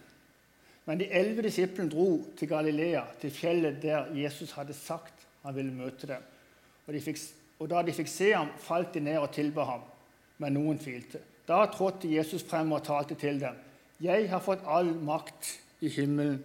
Men 0.87 0.99
de 0.99 1.11
elleve 1.13 1.43
disiplene 1.45 1.91
dro 1.93 2.25
til 2.39 2.49
Galilea, 2.49 3.03
til 3.21 3.31
fjellet 3.31 3.83
der 3.83 4.09
Jesus 4.17 4.53
hadde 4.57 4.73
sagt 4.73 5.27
han 5.43 5.55
ville 5.55 5.75
møte 5.77 6.09
dem. 6.09 6.25
Og, 6.87 6.95
de 6.95 7.05
fikk, 7.05 7.21
og 7.59 7.69
Da 7.69 7.83
de 7.85 7.93
fikk 7.93 8.09
se 8.09 8.33
ham, 8.33 8.49
falt 8.57 8.95
de 8.95 9.05
ned 9.05 9.19
og 9.21 9.29
tilba 9.37 9.69
ham, 9.69 9.85
men 10.39 10.57
noen 10.57 10.81
tvilte. 10.81 11.21
Da 11.49 11.67
trådte 11.69 12.09
Jesus 12.09 12.43
frem 12.49 12.73
og 12.73 12.85
talte 12.85 13.15
til 13.15 13.41
dem. 13.41 13.61
Jeg 14.01 14.31
har 14.31 14.41
fått 14.41 14.65
all 14.65 14.95
makt 15.05 15.53
i 15.85 15.93
himmelen 15.93 16.41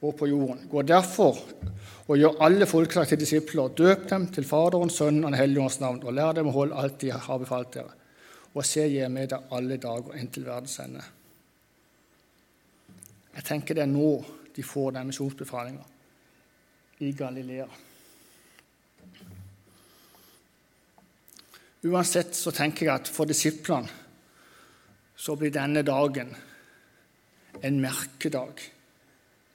og 0.00 0.14
på 0.16 0.28
jorden. 0.30 0.68
Gå 0.70 0.82
derfor 0.82 1.38
og 2.08 2.16
gjør 2.16 2.40
alle 2.44 2.66
folkeslag 2.66 3.08
til 3.10 3.20
disipler. 3.20 3.74
Døp 3.76 4.08
dem 4.10 4.26
til 4.32 4.46
Faderen, 4.48 4.90
Sønnen 4.90 5.24
og 5.24 5.32
Den 5.32 5.40
hellige 5.40 5.64
ånds 5.64 5.80
navn, 5.80 6.00
og 6.02 6.14
lær 6.14 6.32
dem 6.32 6.48
å 6.48 6.54
holde 6.54 6.78
alt 6.78 7.00
de 7.02 7.12
har 7.12 7.42
befalt 7.42 7.74
dere. 7.74 7.92
Og 8.54 8.64
se, 8.64 8.86
jeg 8.88 9.10
med 9.12 9.28
deg 9.34 9.52
alle 9.52 9.76
dager 9.76 10.16
inntil 10.16 10.46
verdens 10.48 10.78
ende. 10.82 11.04
Jeg 13.34 13.44
tenker 13.44 13.76
det 13.76 13.84
er 13.84 13.92
nå 13.92 14.08
de 14.56 14.64
får 14.66 14.96
den 14.96 15.10
misjonsbefalinga 15.10 15.84
i 17.06 17.12
Galilea. 17.14 17.68
Uansett 21.86 22.34
så 22.34 22.50
tenker 22.50 22.88
jeg 22.88 22.94
at 22.94 23.10
for 23.12 23.30
disiplene 23.30 23.86
så 25.18 25.36
blir 25.38 25.54
denne 25.54 25.84
dagen 25.86 26.32
en 27.62 27.78
merkedag 27.82 28.64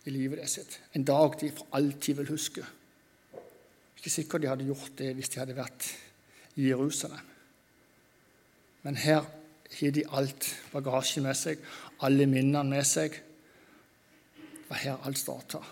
i 0.05 0.11
livet 0.11 0.49
sitt. 0.49 0.79
En 0.93 1.05
dag 1.07 1.37
de 1.39 1.51
for 1.51 1.67
alltid 1.71 2.15
vil 2.19 2.31
huske. 2.33 2.65
Ikke 3.97 4.11
sikkert 4.11 4.43
de 4.43 4.49
hadde 4.51 4.67
gjort 4.67 4.97
det 4.99 5.13
hvis 5.15 5.31
de 5.31 5.39
hadde 5.39 5.55
vært 5.55 5.87
i 6.59 6.67
Jerusalem. 6.67 7.29
Men 8.83 8.99
her 8.99 9.23
har 9.73 9.95
de 9.95 10.03
alt 10.11 10.49
bagasje 10.73 11.23
med 11.23 11.37
seg, 11.39 11.61
alle 12.03 12.27
minnene 12.27 12.65
med 12.67 12.83
seg. 12.87 13.15
Det 14.35 14.67
var 14.67 14.81
her 14.81 15.07
alt 15.07 15.21
starta. 15.21 15.63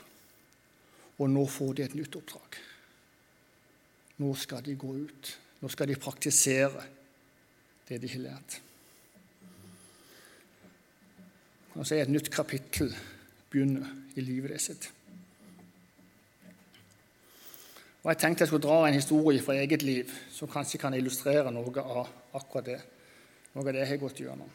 Og 1.20 1.30
nå 1.30 1.46
får 1.46 1.76
de 1.76 1.86
et 1.86 1.98
nytt 2.00 2.16
oppdrag. 2.18 2.58
Nå 4.24 4.34
skal 4.40 4.64
de 4.66 4.78
gå 4.80 4.96
ut. 4.96 5.38
Nå 5.62 5.70
skal 5.70 5.92
de 5.92 6.00
praktisere 6.00 6.88
det 7.90 8.00
de 8.02 8.10
har 8.16 8.24
lært. 8.24 8.62
Og 11.76 11.86
så 11.86 11.96
er 11.96 12.06
et 12.06 12.14
nytt 12.14 12.32
kapittel 12.34 12.92
begynner 13.51 13.88
i 14.15 14.24
livet 14.24 14.62
sitt. 14.62 14.89
Og 18.01 18.10
Jeg 18.10 18.17
tenkte 18.17 18.41
jeg 18.41 18.50
skulle 18.50 18.65
dra 18.65 18.88
en 18.88 18.98
historie 18.98 19.41
fra 19.43 19.53
eget 19.62 19.84
liv 19.86 20.10
som 20.34 20.50
kanskje 20.50 20.79
kan 20.81 20.93
illustrere 20.98 21.51
noe 21.53 21.84
av 21.84 22.10
akkurat 22.34 22.65
det, 22.65 22.79
noe 23.53 23.62
av 23.62 23.74
det 23.74 23.84
jeg 23.84 23.91
har 23.91 24.01
gått 24.01 24.22
gjennom. 24.24 24.50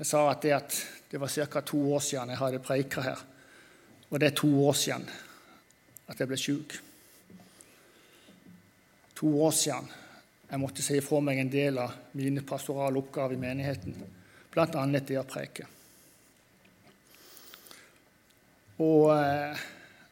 Jeg 0.00 0.08
sa 0.08 0.24
at 0.30 0.42
det, 0.42 0.52
at 0.56 0.76
det 1.12 1.20
var 1.20 1.28
ca. 1.28 1.60
to 1.60 1.78
år 1.92 2.00
siden 2.00 2.32
jeg 2.32 2.40
hadde 2.40 2.58
preika 2.64 3.02
her. 3.04 3.18
Og 4.10 4.20
det 4.20 4.26
er 4.26 4.36
to 4.40 4.48
år 4.66 4.72
siden 4.72 5.04
at 6.08 6.18
jeg 6.18 6.28
ble 6.28 6.36
sjuk. 6.40 6.78
To 9.14 9.34
år 9.44 9.52
siden 9.52 9.90
jeg 10.50 10.58
måtte 10.58 10.82
si 10.82 10.98
fra 11.04 11.20
meg 11.22 11.38
en 11.38 11.52
del 11.52 11.78
av 11.78 11.92
mine 12.18 12.42
pastorale 12.42 12.98
oppgaver 12.98 13.36
i 13.36 13.42
menigheten, 13.44 13.94
bl.a. 14.50 14.86
det 14.86 15.20
å 15.20 15.28
preke. 15.28 15.68
Og 18.80 19.10
eh, 19.12 19.62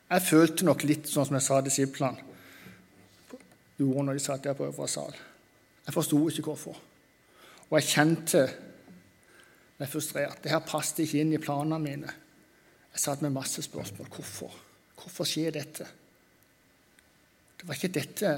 jeg 0.08 0.26
følte 0.28 0.66
nok 0.68 0.84
litt 0.88 1.08
sånn 1.08 1.26
som 1.28 1.38
jeg 1.38 1.46
sa 1.46 1.60
disiplene 1.64 2.26
gjorde 3.78 4.04
når 4.04 4.18
de 4.18 4.22
satt 4.22 4.44
der 4.44 4.56
på 4.58 4.66
øvre 4.66 4.88
sal. 4.90 5.14
Jeg 5.86 5.94
forsto 5.94 6.18
ikke 6.28 6.50
hvorfor. 6.50 6.80
Og 7.68 7.76
jeg 7.78 7.90
kjente 7.92 8.42
meg 9.78 9.90
frustrert. 9.90 10.40
Det 10.42 10.52
her 10.52 10.64
passet 10.66 11.04
ikke 11.04 11.22
inn 11.22 11.36
i 11.36 11.40
planene 11.42 11.78
mine. 11.80 12.14
Jeg 12.92 13.04
satt 13.04 13.22
med 13.22 13.36
masse 13.36 13.62
spørsmål. 13.62 14.10
Hvorfor? 14.10 14.56
Hvorfor 14.98 15.28
skjer 15.28 15.54
dette? 15.54 15.86
Det 17.58 17.68
var 17.68 17.78
ikke 17.78 17.94
dette 17.94 18.34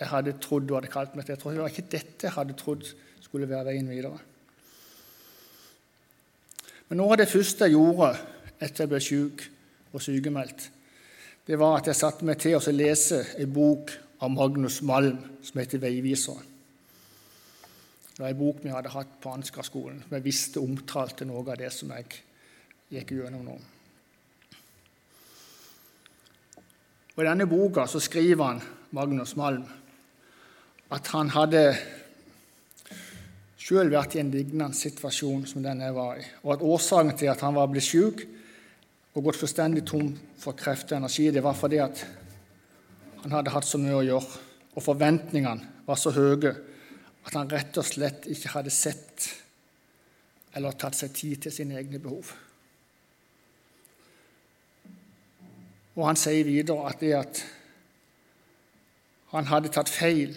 jeg 0.00 0.08
hadde 0.08 0.38
trodd 0.40 0.64
du 0.64 0.74
hadde 0.78 0.88
kalt 0.92 1.14
meg 1.16 1.26
til. 1.28 1.36
Det 1.36 1.60
var 1.60 1.72
ikke 1.72 1.90
dette 1.92 2.26
jeg 2.26 2.36
hadde 2.38 2.56
trodd 2.56 2.86
skulle 3.20 3.48
være 3.50 3.68
veien 3.68 3.90
videre. 3.90 4.16
Men 6.88 6.98
noe 6.98 7.14
av 7.14 7.20
det 7.20 7.30
første 7.30 7.68
jeg 7.68 7.76
gjorde 7.76 8.14
etter 8.58 8.84
jeg 8.84 8.90
ble 8.90 9.00
syk, 9.04 9.44
og 9.92 10.02
sykemeldt, 10.02 10.70
det 11.46 11.58
var 11.58 11.80
at 11.80 11.88
jeg 11.90 11.98
satte 11.98 12.26
meg 12.26 12.38
til 12.38 12.58
å 12.58 12.72
lese 12.74 13.24
en 13.40 13.52
bok 13.52 13.90
av 14.20 14.30
Magnus 14.30 14.82
Malm 14.82 15.18
som 15.42 15.60
heter 15.60 15.78
'Veiviseren'. 15.78 16.46
Det 18.16 18.24
var 18.24 18.28
en 18.28 18.38
bok 18.38 18.56
vi 18.62 18.68
hadde 18.68 18.88
hatt 18.88 19.20
på 19.22 19.30
Ansgar-skolen, 19.32 20.02
som 20.02 20.14
jeg 20.14 20.24
visste 20.24 20.60
omtalte 20.60 21.24
noe 21.24 21.50
av 21.50 21.56
det 21.56 21.72
som 21.72 21.90
jeg 21.90 22.04
gikk 22.90 23.10
gjennom 23.10 23.44
nå. 23.44 23.54
Og 27.16 27.24
I 27.24 27.28
denne 27.28 27.46
boka 27.46 27.86
så 27.86 28.00
skriver 28.00 28.44
han, 28.44 28.60
Magnus 28.90 29.36
Malm 29.36 29.64
at 30.90 31.06
han 31.14 31.30
hadde 31.30 31.62
sjøl 33.60 33.90
vært 33.92 34.16
i 34.16 34.20
en 34.22 34.32
lignende 34.34 34.74
situasjon 34.74 35.46
som 35.46 35.62
den 35.62 35.80
jeg 35.84 35.94
var 35.94 36.18
i, 36.18 36.24
og 36.42 36.54
at 36.56 36.64
årsaken 36.66 37.16
til 37.16 37.30
at 37.30 37.40
han 37.40 37.54
var 37.54 37.70
blitt 37.70 37.86
syk, 37.86 38.24
og 39.14 39.24
gått 39.26 39.40
fullstendig 39.40 39.82
tom 39.88 40.12
for 40.38 40.56
krefter 40.58 40.96
og 40.96 41.02
energi, 41.02 41.30
det 41.34 41.42
var 41.42 41.56
fordi 41.58 41.80
at 41.82 42.04
han 43.24 43.34
hadde 43.34 43.52
hatt 43.52 43.66
så 43.66 43.78
mye 43.80 43.98
å 43.98 44.04
gjøre, 44.06 44.42
og 44.76 44.84
forventningene 44.84 45.84
var 45.86 45.98
så 45.98 46.12
høye 46.14 46.54
at 47.26 47.34
han 47.34 47.50
rett 47.50 47.76
og 47.80 47.86
slett 47.86 48.28
ikke 48.30 48.54
hadde 48.54 48.72
sett 48.72 49.26
eller 50.56 50.78
tatt 50.78 50.96
seg 50.98 51.12
tid 51.14 51.42
til 51.44 51.54
sine 51.54 51.76
egne 51.78 52.00
behov. 52.02 52.32
Og 55.98 56.06
han 56.06 56.18
sier 56.18 56.46
videre 56.46 56.88
at 56.88 57.02
det 57.02 57.12
at 57.18 57.42
han 59.34 59.46
hadde 59.46 59.70
tatt 59.70 59.90
feil, 59.90 60.34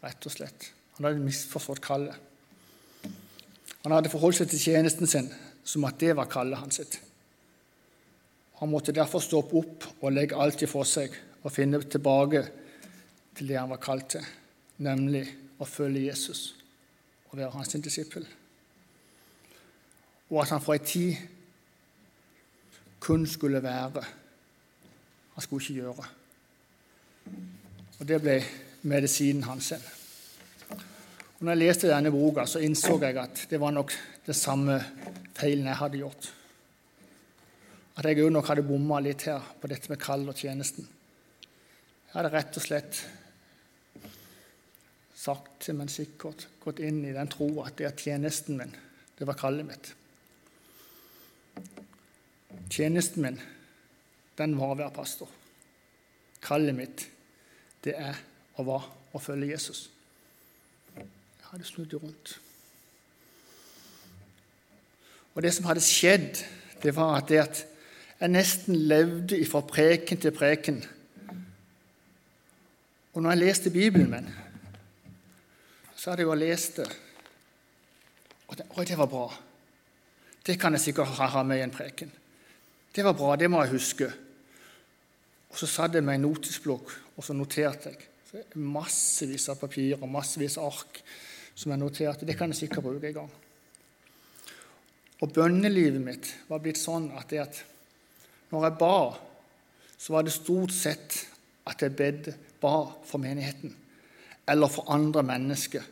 rett 0.00 0.26
og 0.28 0.32
slett. 0.32 0.70
Han 0.96 1.08
hadde 1.08 1.24
misforstått 1.24 1.82
kallet. 1.84 2.16
Han 3.82 3.92
hadde 3.96 4.12
forholdt 4.12 4.40
seg 4.40 4.50
til 4.52 4.62
tjenesten 4.62 5.08
sin 5.08 5.28
som 5.64 5.84
at 5.88 5.98
det 6.00 6.14
var 6.16 6.28
kallet 6.30 6.60
hans. 6.60 6.76
sitt. 6.80 7.00
Han 8.60 8.68
måtte 8.68 8.92
derfor 8.92 9.22
stoppe 9.24 9.56
opp 9.56 9.86
og 10.00 10.12
legge 10.12 10.36
alt 10.36 10.62
ifra 10.62 10.84
seg 10.84 11.14
og 11.40 11.52
finne 11.52 11.80
tilbake 11.80 12.42
til 13.36 13.48
det 13.48 13.56
han 13.56 13.70
var 13.72 13.80
kalt 13.80 14.10
til, 14.12 14.24
nemlig 14.84 15.24
å 15.60 15.68
følge 15.68 16.06
Jesus 16.10 16.42
og 17.30 17.38
være 17.38 17.54
hans 17.54 17.72
disippel. 17.80 18.26
Og 20.30 20.42
at 20.42 20.52
han 20.52 20.62
fra 20.62 20.76
en 20.76 20.84
tid 20.86 21.16
kun 23.00 23.24
skulle 23.26 23.62
være. 23.62 24.02
Han 25.34 25.42
skulle 25.42 25.62
ikke 25.62 25.80
gjøre. 25.80 26.08
Og 28.00 28.08
Det 28.08 28.20
ble 28.20 28.36
medisinen 28.82 29.42
hans. 29.48 29.72
Og 31.38 31.40
når 31.40 31.52
jeg 31.52 31.62
leste 31.62 31.88
denne 31.88 32.12
boka, 32.12 32.44
så 32.46 32.60
innså 32.60 32.98
jeg 33.00 33.16
at 33.16 33.46
det 33.50 33.60
var 33.60 33.72
nok 33.72 33.92
det 34.26 34.36
samme 34.36 34.76
feilen 35.34 35.66
jeg 35.66 35.80
hadde 35.80 36.02
gjort. 36.02 36.32
At 38.00 38.08
jeg 38.08 38.22
òg 38.24 38.30
nok 38.32 38.46
hadde 38.48 38.64
bomma 38.64 38.96
litt 39.04 39.26
her 39.28 39.44
på 39.60 39.68
dette 39.68 39.90
med 39.92 40.00
kall 40.00 40.22
og 40.24 40.38
tjenesten. 40.40 40.86
Jeg 42.06 42.14
hadde 42.14 42.30
rett 42.32 42.56
og 42.56 42.64
slett 42.64 43.00
sakte, 45.20 45.74
men 45.76 45.90
sikkert 45.92 46.46
gått 46.62 46.80
inn 46.80 47.02
i 47.04 47.12
den 47.12 47.28
troa 47.28 47.66
at 47.68 47.76
det 47.76 47.90
er 47.90 47.98
tjenesten 48.00 48.56
min, 48.56 48.72
det 49.18 49.28
var 49.28 49.36
kallet 49.36 49.68
mitt. 49.68 49.90
Tjenesten 52.72 53.26
min, 53.26 53.36
den 54.40 54.56
var 54.56 54.72
å 54.72 54.78
være 54.80 54.96
pastor. 54.96 55.28
Kallet 56.40 56.78
mitt, 56.78 57.04
det 57.84 57.98
er 58.00 58.16
og 58.56 58.68
var 58.68 58.86
å 59.12 59.20
følge 59.20 59.52
Jesus. 59.52 59.88
Jeg 60.96 61.48
hadde 61.50 61.68
snudd 61.68 61.98
rundt. 62.00 62.38
Og 65.34 65.44
det 65.44 65.52
som 65.52 65.68
hadde 65.68 65.84
skjedd, 65.84 66.40
det 66.80 66.96
var 66.96 67.18
at, 67.20 67.28
det 67.28 67.44
at 67.44 67.66
jeg 68.20 68.28
nesten 68.28 68.76
levde 68.76 69.38
fra 69.48 69.62
preken 69.64 70.20
til 70.20 70.34
preken. 70.36 70.82
Og 73.14 73.22
når 73.22 73.30
jeg 73.30 73.40
leste 73.40 73.72
Bibelen 73.72 74.10
min, 74.10 74.28
så 75.96 76.10
hadde 76.10 76.22
jeg 76.22 76.28
jo 76.28 76.36
lest 76.38 76.76
det. 76.80 76.88
Og 78.48 78.58
det, 78.58 78.66
Oi, 78.76 78.84
det 78.84 78.98
var 78.98 79.08
bra. 79.10 79.26
Det 80.46 80.58
kan 80.60 80.72
jeg 80.76 80.80
sikkert 80.80 81.16
ha 81.20 81.42
med 81.42 81.60
i 81.60 81.64
en 81.64 81.72
preken. 81.74 82.12
Det 82.94 83.04
var 83.04 83.12
bra, 83.14 83.36
det 83.36 83.50
må 83.50 83.62
jeg 83.62 83.74
huske. 83.74 84.10
Og 85.50 85.58
så 85.58 85.66
satt 85.66 85.94
jeg 85.94 86.04
med 86.04 86.18
en 86.18 86.28
notisblokk, 86.28 86.92
og 87.16 87.24
så 87.24 87.34
noterte 87.36 87.92
jeg. 87.92 88.06
Så 88.30 88.42
massevis 88.54 89.48
av 89.50 89.58
papir 89.58 89.96
og 89.98 90.08
massevis 90.10 90.56
av 90.58 90.70
ark 90.70 91.00
som 91.54 91.72
jeg 91.72 91.80
noterte. 91.80 92.26
Det 92.26 92.36
kan 92.38 92.52
jeg 92.52 92.62
sikkert 92.62 92.86
bruke 92.86 93.08
en 93.08 93.16
gang. 93.22 93.32
Og 95.20 95.32
bønnelivet 95.34 96.00
mitt 96.00 96.30
var 96.48 96.62
blitt 96.62 96.78
sånn 96.80 97.10
at, 97.18 97.28
det 97.30 97.42
at 97.42 97.60
når 98.50 98.64
jeg 98.66 98.78
ba, 98.80 98.96
så 99.98 100.12
var 100.12 100.26
det 100.26 100.34
stort 100.34 100.72
sett 100.74 101.26
at 101.68 101.82
jeg 101.82 101.96
bedde, 101.96 102.34
ba 102.60 102.90
for 103.06 103.22
menigheten 103.22 103.76
eller 104.50 104.68
for 104.68 104.90
andre 104.90 105.22
mennesker. 105.22 105.82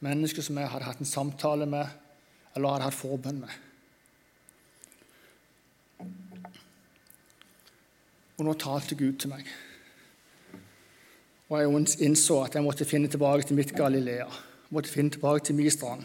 Mennesker 0.00 0.42
som 0.42 0.58
jeg 0.58 0.68
hadde 0.68 0.84
hatt 0.84 1.00
en 1.00 1.08
samtale 1.08 1.66
med 1.66 1.86
eller 2.56 2.74
hadde 2.74 2.88
hatt 2.88 2.98
forbønn 2.98 3.40
med. 3.40 3.56
Og 8.40 8.46
nå 8.46 8.54
talte 8.60 8.96
Gud 8.96 9.18
til 9.20 9.32
meg. 9.32 9.48
Og 11.50 11.58
jeg 11.60 12.04
innså 12.06 12.42
at 12.44 12.54
jeg 12.54 12.64
måtte 12.64 12.86
finne 12.88 13.08
tilbake 13.10 13.46
til 13.46 13.58
mitt 13.58 13.74
Galilea. 13.76 14.28
Jeg 14.28 14.76
måtte 14.76 14.92
finne 14.92 15.10
tilbake 15.10 15.44
til 15.44 15.58
min 15.58 15.70
strand, 15.70 16.04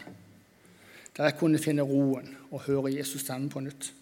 der 1.16 1.24
jeg 1.24 1.38
kunne 1.38 1.58
finne 1.62 1.86
roen 1.86 2.34
og 2.50 2.64
høre 2.66 2.92
Jesus 2.92 3.22
stemme 3.22 3.48
på 3.50 3.62
nytt. 3.62 3.92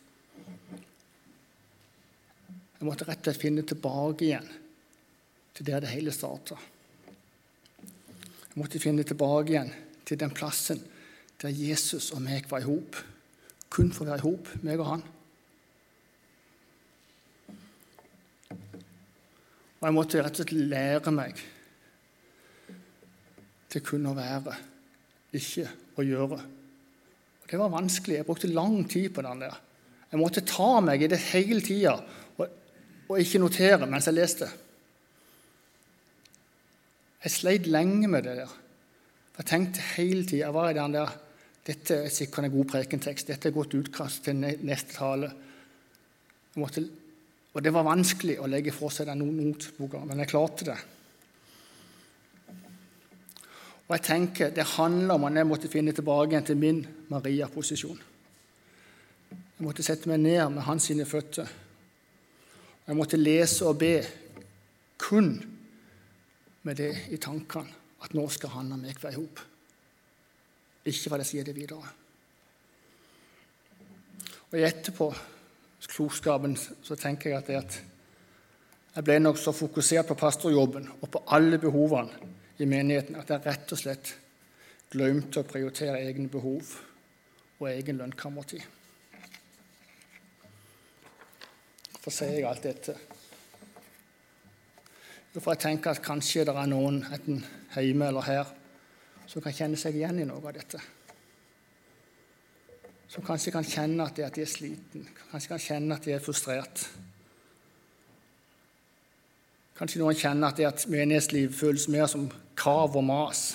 Jeg 2.85 2.91
måtte 2.91 3.07
rett 3.09 3.23
og 3.23 3.33
slett 3.33 3.41
finne 3.41 3.63
tilbake 3.65 4.27
igjen 4.27 4.49
til 5.57 5.65
der 5.65 5.81
det 5.81 5.89
hele 5.95 6.13
starta. 6.13 6.59
Jeg 7.81 8.59
måtte 8.61 8.81
finne 8.83 9.07
tilbake 9.09 9.55
igjen 9.55 9.71
til 10.05 10.19
den 10.21 10.35
plassen 10.37 10.83
der 11.41 11.49
Jesus 11.49 12.11
og 12.13 12.21
meg 12.21 12.45
var 12.51 12.61
i 12.61 12.67
hop. 12.69 12.99
Kun 13.73 13.89
for 13.89 14.05
å 14.05 14.11
være 14.11 14.21
i 14.21 14.25
hop, 14.27 14.51
meg 14.69 14.83
og 14.85 14.91
han. 14.91 15.05
Og 19.79 19.87
jeg 19.89 19.97
måtte 19.97 20.21
rett 20.27 20.43
og 20.43 20.43
slett 20.43 20.53
lære 20.75 21.15
meg 21.17 21.41
til 23.73 23.85
kun 23.87 24.11
å 24.11 24.13
være, 24.19 24.59
ikke 25.41 25.65
å 25.97 26.05
gjøre. 26.05 26.43
Og 27.41 27.49
Det 27.49 27.63
var 27.63 27.73
vanskelig. 27.79 28.21
Jeg 28.21 28.29
brukte 28.29 28.53
lang 28.53 28.85
tid 28.85 29.09
på 29.17 29.25
den 29.25 29.41
der. 29.47 29.57
Jeg 30.13 30.21
måtte 30.21 30.45
ta 30.45 30.69
meg 30.85 31.01
i 31.01 31.09
det 31.09 31.23
hele 31.31 31.65
tida 31.65 31.97
og, 32.37 32.61
og 33.09 33.21
ikke 33.21 33.41
notere 33.43 33.89
mens 33.89 34.09
jeg 34.09 34.17
leste. 34.17 34.49
Jeg 37.25 37.33
sleit 37.33 37.67
lenge 37.67 38.09
med 38.09 38.27
det 38.27 38.37
der. 38.43 38.57
Jeg 39.39 39.47
tenkte 39.49 39.85
hele 39.97 40.23
tida 40.23 40.45
Jeg 40.45 40.55
var 40.55 40.71
i 40.71 40.77
den 40.77 40.95
der 40.95 41.21
Dette 41.65 41.97
er 42.05 42.13
sikkert 42.13 42.45
en 42.45 42.53
god 42.53 42.67
prekentekst. 42.69 43.31
Dette 43.31 43.49
er 43.49 43.55
godt 43.57 43.75
utkast 43.75 44.27
til 44.27 44.37
neste 44.37 44.93
tale. 44.93 45.31
Måtte, 46.61 46.83
og 47.55 47.65
det 47.65 47.73
var 47.73 47.87
vanskelig 47.89 48.37
å 48.37 48.51
legge 48.53 48.75
fra 48.75 48.91
seg 48.93 49.09
den 49.09 49.23
notboka, 49.25 50.03
men 50.05 50.21
jeg 50.21 50.29
klarte 50.29 50.67
det. 50.69 50.77
Og 53.89 53.97
jeg 53.97 54.05
tenker 54.05 54.53
Det 54.53 54.67
handler 54.77 55.15
om 55.15 55.25
at 55.25 55.41
jeg 55.41 55.49
måtte 55.49 55.73
finne 55.73 55.93
tilbake 55.97 56.35
igjen 56.35 56.45
til 56.45 56.61
min 56.61 56.85
Maria-posisjon. 57.09 58.01
Jeg 59.33 59.65
måtte 59.65 59.83
sette 59.87 60.09
meg 60.09 60.21
ned 60.21 60.53
med 60.53 60.69
hans 60.69 60.91
sine 60.91 61.09
føtter. 61.09 61.49
Jeg 62.85 62.97
måtte 62.97 63.21
lese 63.21 63.65
og 63.67 63.79
be 63.81 63.95
kun 65.01 65.31
med 66.65 66.77
det 66.81 66.93
i 67.13 67.21
tankene 67.21 67.83
at 68.05 68.15
nå 68.17 68.25
skal 68.33 68.53
han 68.59 68.73
og 68.75 68.81
meg 68.83 68.99
være 69.01 69.15
i 69.15 69.21
hop. 69.21 69.41
Ikke 70.85 71.11
hva 71.11 71.21
det 71.21 71.29
sier 71.29 71.47
det 71.47 71.55
videre. 71.57 71.93
Og 74.53 74.61
etterpå 74.61 75.09
klokskapen 75.89 76.57
så 76.57 76.97
tenker 77.01 77.33
jeg 77.33 77.41
at, 77.41 77.51
at 77.51 77.81
jeg 78.95 79.07
ble 79.07 79.19
nok 79.21 79.41
så 79.41 79.53
fokusert 79.57 80.07
på 80.11 80.19
pastorjobben 80.21 80.87
og 81.01 81.09
på 81.11 81.25
alle 81.35 81.59
behovene 81.59 82.33
i 82.61 82.69
menigheten 82.69 83.17
at 83.19 83.33
jeg 83.33 83.45
rett 83.47 83.75
og 83.75 83.81
slett 83.81 84.13
glemte 84.93 85.41
å 85.41 85.49
prioritere 85.49 86.05
egne 86.05 86.29
behov 86.31 86.77
og 87.59 87.69
egen 87.73 87.99
lønnkammertid. 87.99 88.63
Hvorfor 92.05 92.19
sier 92.19 92.35
jeg 92.37 92.45
alt 92.45 92.61
dette? 92.61 92.93
For 95.39 95.55
jeg 95.55 95.61
tenker 95.63 95.95
at 95.95 96.03
kanskje 96.05 96.43
det 96.45 96.53
er 96.53 96.67
noen, 96.69 96.99
enten 97.09 97.39
hjemme 97.73 98.11
eller 98.11 98.27
her, 98.27 98.51
som 99.25 99.41
kan 99.41 99.55
kjenne 99.57 99.79
seg 99.81 99.97
igjen 99.97 100.21
i 100.21 100.27
noe 100.29 100.45
av 100.45 100.53
dette. 100.53 100.83
Som 103.09 103.25
kanskje 103.25 103.55
kan 103.55 103.65
kjenne 103.65 104.05
at 104.05 104.21
de 104.21 104.27
er 104.27 104.51
sliten, 104.53 105.07
kanskje 105.31 105.55
kan 105.55 105.65
kjenne 105.65 105.97
at 105.97 106.05
de 106.05 106.13
er 106.13 106.21
frustrert. 106.21 106.85
Kanskje 109.81 110.05
noen 110.05 110.21
kjenner 110.21 110.53
at, 110.53 110.61
det 110.61 110.69
at 110.69 110.87
menighetsliv 110.93 111.57
føles 111.57 111.89
mer 111.89 112.05
som 112.13 112.29
krav 112.53 113.01
og 113.01 113.09
mas 113.09 113.47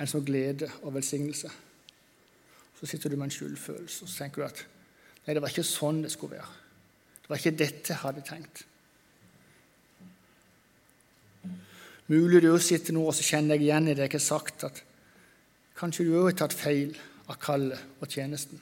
enn 0.00 0.08
som 0.08 0.24
glede 0.24 0.72
og 0.80 0.96
velsignelse. 0.96 1.52
Så 2.80 2.88
sitter 2.88 3.12
du 3.12 3.20
med 3.20 3.28
en 3.28 3.36
skyldfølelse 3.36 4.08
og 4.08 4.08
så 4.08 4.24
tenker 4.24 4.40
du 4.40 4.48
at 4.48 4.66
nei, 5.26 5.36
det 5.36 5.44
var 5.44 5.52
ikke 5.52 5.68
sånn 5.68 6.00
det 6.08 6.16
skulle 6.16 6.40
være. 6.40 6.61
Det 7.22 7.30
var 7.30 7.40
ikke 7.40 7.58
dette 7.58 7.94
jeg 7.94 8.02
hadde 8.02 8.24
tenkt. 8.26 8.64
Mulig 12.12 12.42
du 12.42 12.50
sitter 12.60 12.92
nå 12.96 13.04
og 13.06 13.14
så 13.16 13.24
kjenner 13.24 13.56
jeg 13.56 13.68
igjen 13.68 13.88
i 13.88 13.94
det 13.96 14.08
jeg 14.08 14.16
har 14.18 14.24
sagt, 14.24 14.64
at 14.66 14.82
kanskje 15.78 16.04
du 16.08 16.16
òg 16.18 16.32
har 16.32 16.40
tatt 16.42 16.56
feil 16.56 16.96
av 17.30 17.38
kallet 17.40 18.02
og 18.02 18.10
tjenesten. 18.10 18.58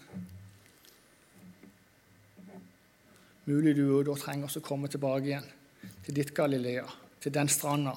Mulig 3.49 3.75
du 3.75 3.87
òg 3.89 4.05
da 4.07 4.15
trenger 4.21 4.61
å 4.61 4.63
komme 4.63 4.91
tilbake 4.93 5.33
igjen 5.33 5.49
til 6.05 6.21
ditt 6.21 6.35
Galilea, 6.37 6.87
til 7.21 7.35
den 7.35 7.51
stranda 7.51 7.97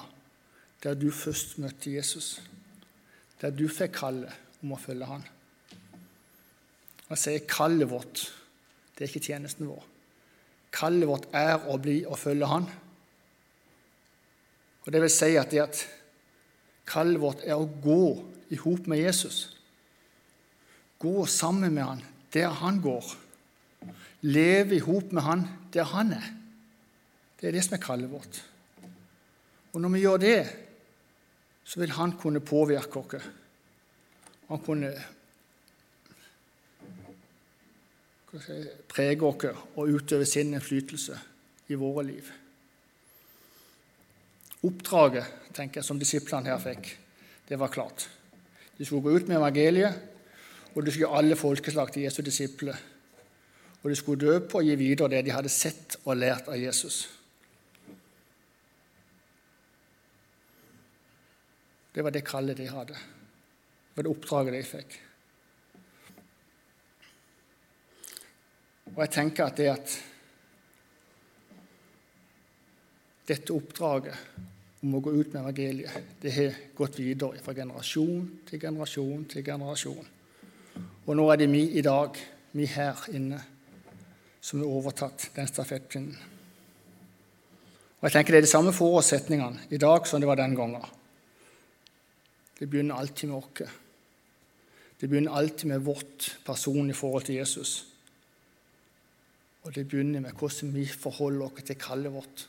der 0.84 0.98
du 0.98 1.08
først 1.14 1.56
møtte 1.62 1.92
Jesus, 1.94 2.40
der 3.40 3.54
du 3.54 3.68
fikk 3.72 3.94
kallet 4.00 4.60
om 4.64 4.74
å 4.74 4.80
følge 4.80 5.08
han. 5.08 5.22
Og 7.06 7.14
jeg 7.14 7.22
sier 7.22 7.46
kallet 7.48 7.88
vårt, 7.88 8.26
det 8.96 9.04
er 9.04 9.12
ikke 9.12 9.28
tjenesten 9.28 9.68
vår. 9.68 9.93
Kallet 10.74 11.08
vårt 11.08 11.28
er 11.36 11.68
å 11.70 11.76
bli 11.78 12.00
og 12.08 12.18
følge 12.18 12.48
han. 12.50 12.66
Og 14.84 14.92
Det 14.92 15.00
vil 15.00 15.12
si 15.12 15.34
at 15.40 15.52
det 15.52 15.62
at 15.62 15.82
kallet 16.88 17.22
vårt 17.22 17.44
er 17.46 17.56
å 17.56 17.68
gå 17.68 18.04
i 18.52 18.58
hop 18.60 18.88
med 18.90 19.00
Jesus. 19.00 19.46
Gå 21.00 21.26
sammen 21.30 21.72
med 21.74 21.84
han 21.84 22.02
der 22.34 22.50
han 22.60 22.80
går. 22.82 23.04
Leve 24.26 24.76
i 24.76 24.82
hop 24.82 25.12
med 25.14 25.22
han 25.22 25.46
der 25.72 25.86
han 25.88 26.12
er. 26.16 26.26
Det 27.38 27.48
er 27.48 27.56
det 27.56 27.64
som 27.64 27.76
er 27.76 27.84
kallet 27.84 28.10
vårt. 28.10 28.40
Og 29.74 29.80
når 29.82 29.94
vi 29.94 30.04
gjør 30.04 30.20
det, 30.22 30.38
så 31.64 31.80
vil 31.80 31.94
han 31.96 32.14
kunne 32.20 32.42
påvirke 32.44 33.00
oss. 33.00 33.26
Han 34.48 34.60
kunne 34.62 34.92
prege 38.90 39.26
oss 39.26 39.44
og 39.76 39.92
utøve 39.94 40.26
sin 40.26 40.54
innflytelse 40.54 41.18
i 41.68 41.78
våre 41.78 42.04
liv. 42.06 42.30
Oppdraget 44.64 45.52
tenker 45.54 45.80
jeg, 45.80 45.86
som 45.86 46.00
disiplene 46.00 46.50
her 46.50 46.62
fikk, 46.62 46.90
det 47.48 47.58
var 47.60 47.72
klart. 47.72 48.08
De 48.78 48.84
skulle 48.84 49.04
gå 49.04 49.18
ut 49.18 49.28
med 49.28 49.36
evangeliet, 49.36 50.00
og 50.74 50.82
de 50.82 50.90
skulle 50.90 51.04
gjøre 51.04 51.20
alle 51.20 51.36
folkeslag 51.36 51.92
til 51.92 52.06
Jesu 52.06 52.22
disipler. 52.22 52.76
og 53.84 53.90
de 53.90 53.96
skulle 53.96 54.20
dø 54.20 54.38
på 54.40 54.58
å 54.58 54.64
gi 54.64 54.74
videre 54.80 55.10
det 55.12 55.26
de 55.26 55.32
hadde 55.34 55.50
sett 55.52 55.98
og 56.06 56.16
lært 56.16 56.46
av 56.48 56.56
Jesus. 56.56 57.02
Det 61.92 62.02
var 62.02 62.10
det 62.10 62.24
kallet 62.24 62.56
de 62.56 62.66
hadde. 62.66 62.94
Det 62.94 63.98
var 63.98 64.06
det 64.06 64.14
oppdraget 64.14 64.56
de 64.56 64.62
fikk. 64.64 64.96
Og 68.94 69.00
jeg 69.02 69.10
tenker 69.10 69.48
at 69.48 69.56
det 69.58 69.70
at 69.72 69.94
dette 73.26 73.54
oppdraget 73.54 74.14
om 74.84 74.98
å 74.98 75.00
gå 75.02 75.14
ut 75.16 75.32
med 75.32 75.40
evangeliet, 75.40 76.10
det 76.20 76.32
har 76.34 76.58
gått 76.76 76.98
videre 77.00 77.40
fra 77.42 77.54
generasjon 77.56 78.26
til 78.46 78.60
generasjon 78.60 79.24
til 79.32 79.46
generasjon. 79.46 80.10
Og 81.06 81.16
nå 81.16 81.24
er 81.32 81.40
det 81.40 81.48
vi 81.50 81.64
i 81.78 81.84
dag, 81.84 82.16
vi 82.52 82.68
her 82.68 83.00
inne, 83.16 83.40
som 84.44 84.60
har 84.60 84.76
overtatt 84.76 85.30
den 85.34 85.48
stafettpinnen. 85.48 86.18
Og 87.98 88.10
jeg 88.10 88.12
tenker 88.12 88.34
Det 88.34 88.42
er 88.42 88.44
de 88.44 88.52
samme 88.52 88.72
forutsetningene 88.76 89.64
i 89.72 89.80
dag 89.80 90.06
som 90.06 90.20
det 90.20 90.28
var 90.28 90.36
den 90.36 90.54
gangen. 90.54 90.84
Det 92.58 92.68
begynner 92.68 93.00
alltid 93.00 93.30
med 93.30 93.38
oss. 93.38 93.72
Det 95.00 95.08
begynner 95.08 95.32
alltid 95.32 95.68
med 95.68 95.80
vårt 95.80 96.36
personlige 96.44 96.94
forhold 97.00 97.24
til 97.24 97.40
Jesus. 97.40 97.93
Og 99.64 99.74
det 99.74 99.86
begynner 99.88 100.20
med 100.20 100.36
hvordan 100.36 100.74
vi 100.74 100.86
forholder 100.86 101.46
oss 101.46 101.64
til 101.64 101.80
kallet 101.80 102.12
vårt 102.12 102.48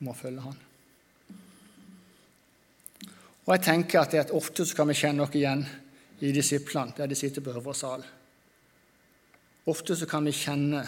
om 0.00 0.10
å 0.12 0.16
følge 0.16 0.44
Han. 0.44 0.62
Og 3.46 3.52
jeg 3.54 3.62
tenker 3.62 4.00
at, 4.00 4.12
det 4.12 4.24
at 4.24 4.34
Ofte 4.34 4.66
så 4.66 4.76
kan 4.76 4.88
vi 4.90 4.96
kjenne 4.98 5.22
oss 5.22 5.34
igjen 5.36 5.62
i 6.24 6.32
disiplene 6.34 6.96
der 6.96 7.06
de 7.06 7.18
sitter 7.18 7.44
på 7.44 7.52
øvre 7.54 7.74
sal. 7.76 8.04
Ofte 9.66 9.96
så 9.96 10.08
kan 10.08 10.24
vi 10.26 10.34
kjenne 10.34 10.82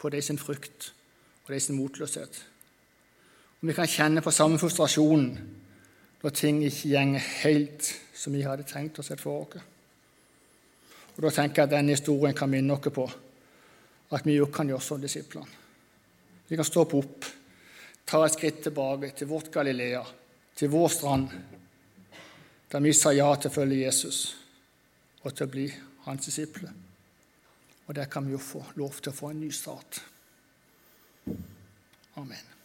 på 0.00 0.08
de 0.12 0.22
sin 0.22 0.38
frykt 0.38 0.92
og 1.44 1.52
de 1.52 1.60
sin 1.60 1.76
motløshet. 1.76 2.46
Og 3.60 3.68
Vi 3.68 3.72
kan 3.76 3.88
kjenne 3.88 4.22
på 4.22 4.30
samme 4.30 4.58
frustrasjon 4.58 5.26
når 6.22 6.30
ting 6.36 6.62
ikke 6.64 6.88
gjenger 6.88 7.26
helt 7.42 7.90
som 8.14 8.32
vi 8.32 8.44
hadde 8.44 8.68
tenkt 8.68 8.98
oss 8.98 9.10
et 9.10 9.20
for 9.20 9.44
oss. 9.44 9.60
Og 11.16 11.22
Da 11.22 11.30
tenker 11.30 11.62
jeg 11.62 11.68
at 11.68 11.76
denne 11.76 11.96
historien 11.96 12.34
kan 12.34 12.50
minne 12.50 12.72
oss 12.72 12.92
på 12.92 13.10
at 14.10 14.26
vi 14.26 14.36
jo 14.36 14.48
kan 14.52 14.68
gjøre 14.68 14.82
som 14.84 15.00
disiplene. 15.02 15.58
Vi 16.48 16.58
kan 16.58 16.66
stoppe 16.66 16.98
opp, 16.98 17.26
ta 18.04 18.24
et 18.26 18.34
skritt 18.34 18.62
tilbake 18.64 19.12
til 19.14 19.30
vårt 19.30 19.52
Galilea, 19.54 20.02
til 20.58 20.72
vår 20.72 20.88
strand, 20.90 21.28
der 22.70 22.82
vi 22.82 22.94
sa 22.94 23.12
ja 23.14 23.28
til 23.36 23.50
å 23.50 23.54
følge 23.54 23.84
Jesus 23.84 24.20
og 25.22 25.34
til 25.34 25.46
å 25.46 25.52
bli 25.52 25.66
hans 26.06 26.26
disipler. 26.26 26.72
Og 27.86 27.94
der 27.94 28.10
kan 28.10 28.26
vi 28.26 28.34
jo 28.34 28.42
få 28.42 28.62
lov 28.78 28.98
til 28.98 29.12
å 29.12 29.16
få 29.16 29.30
en 29.30 29.42
ny 29.42 29.50
start. 29.54 30.02
Amen. 32.18 32.59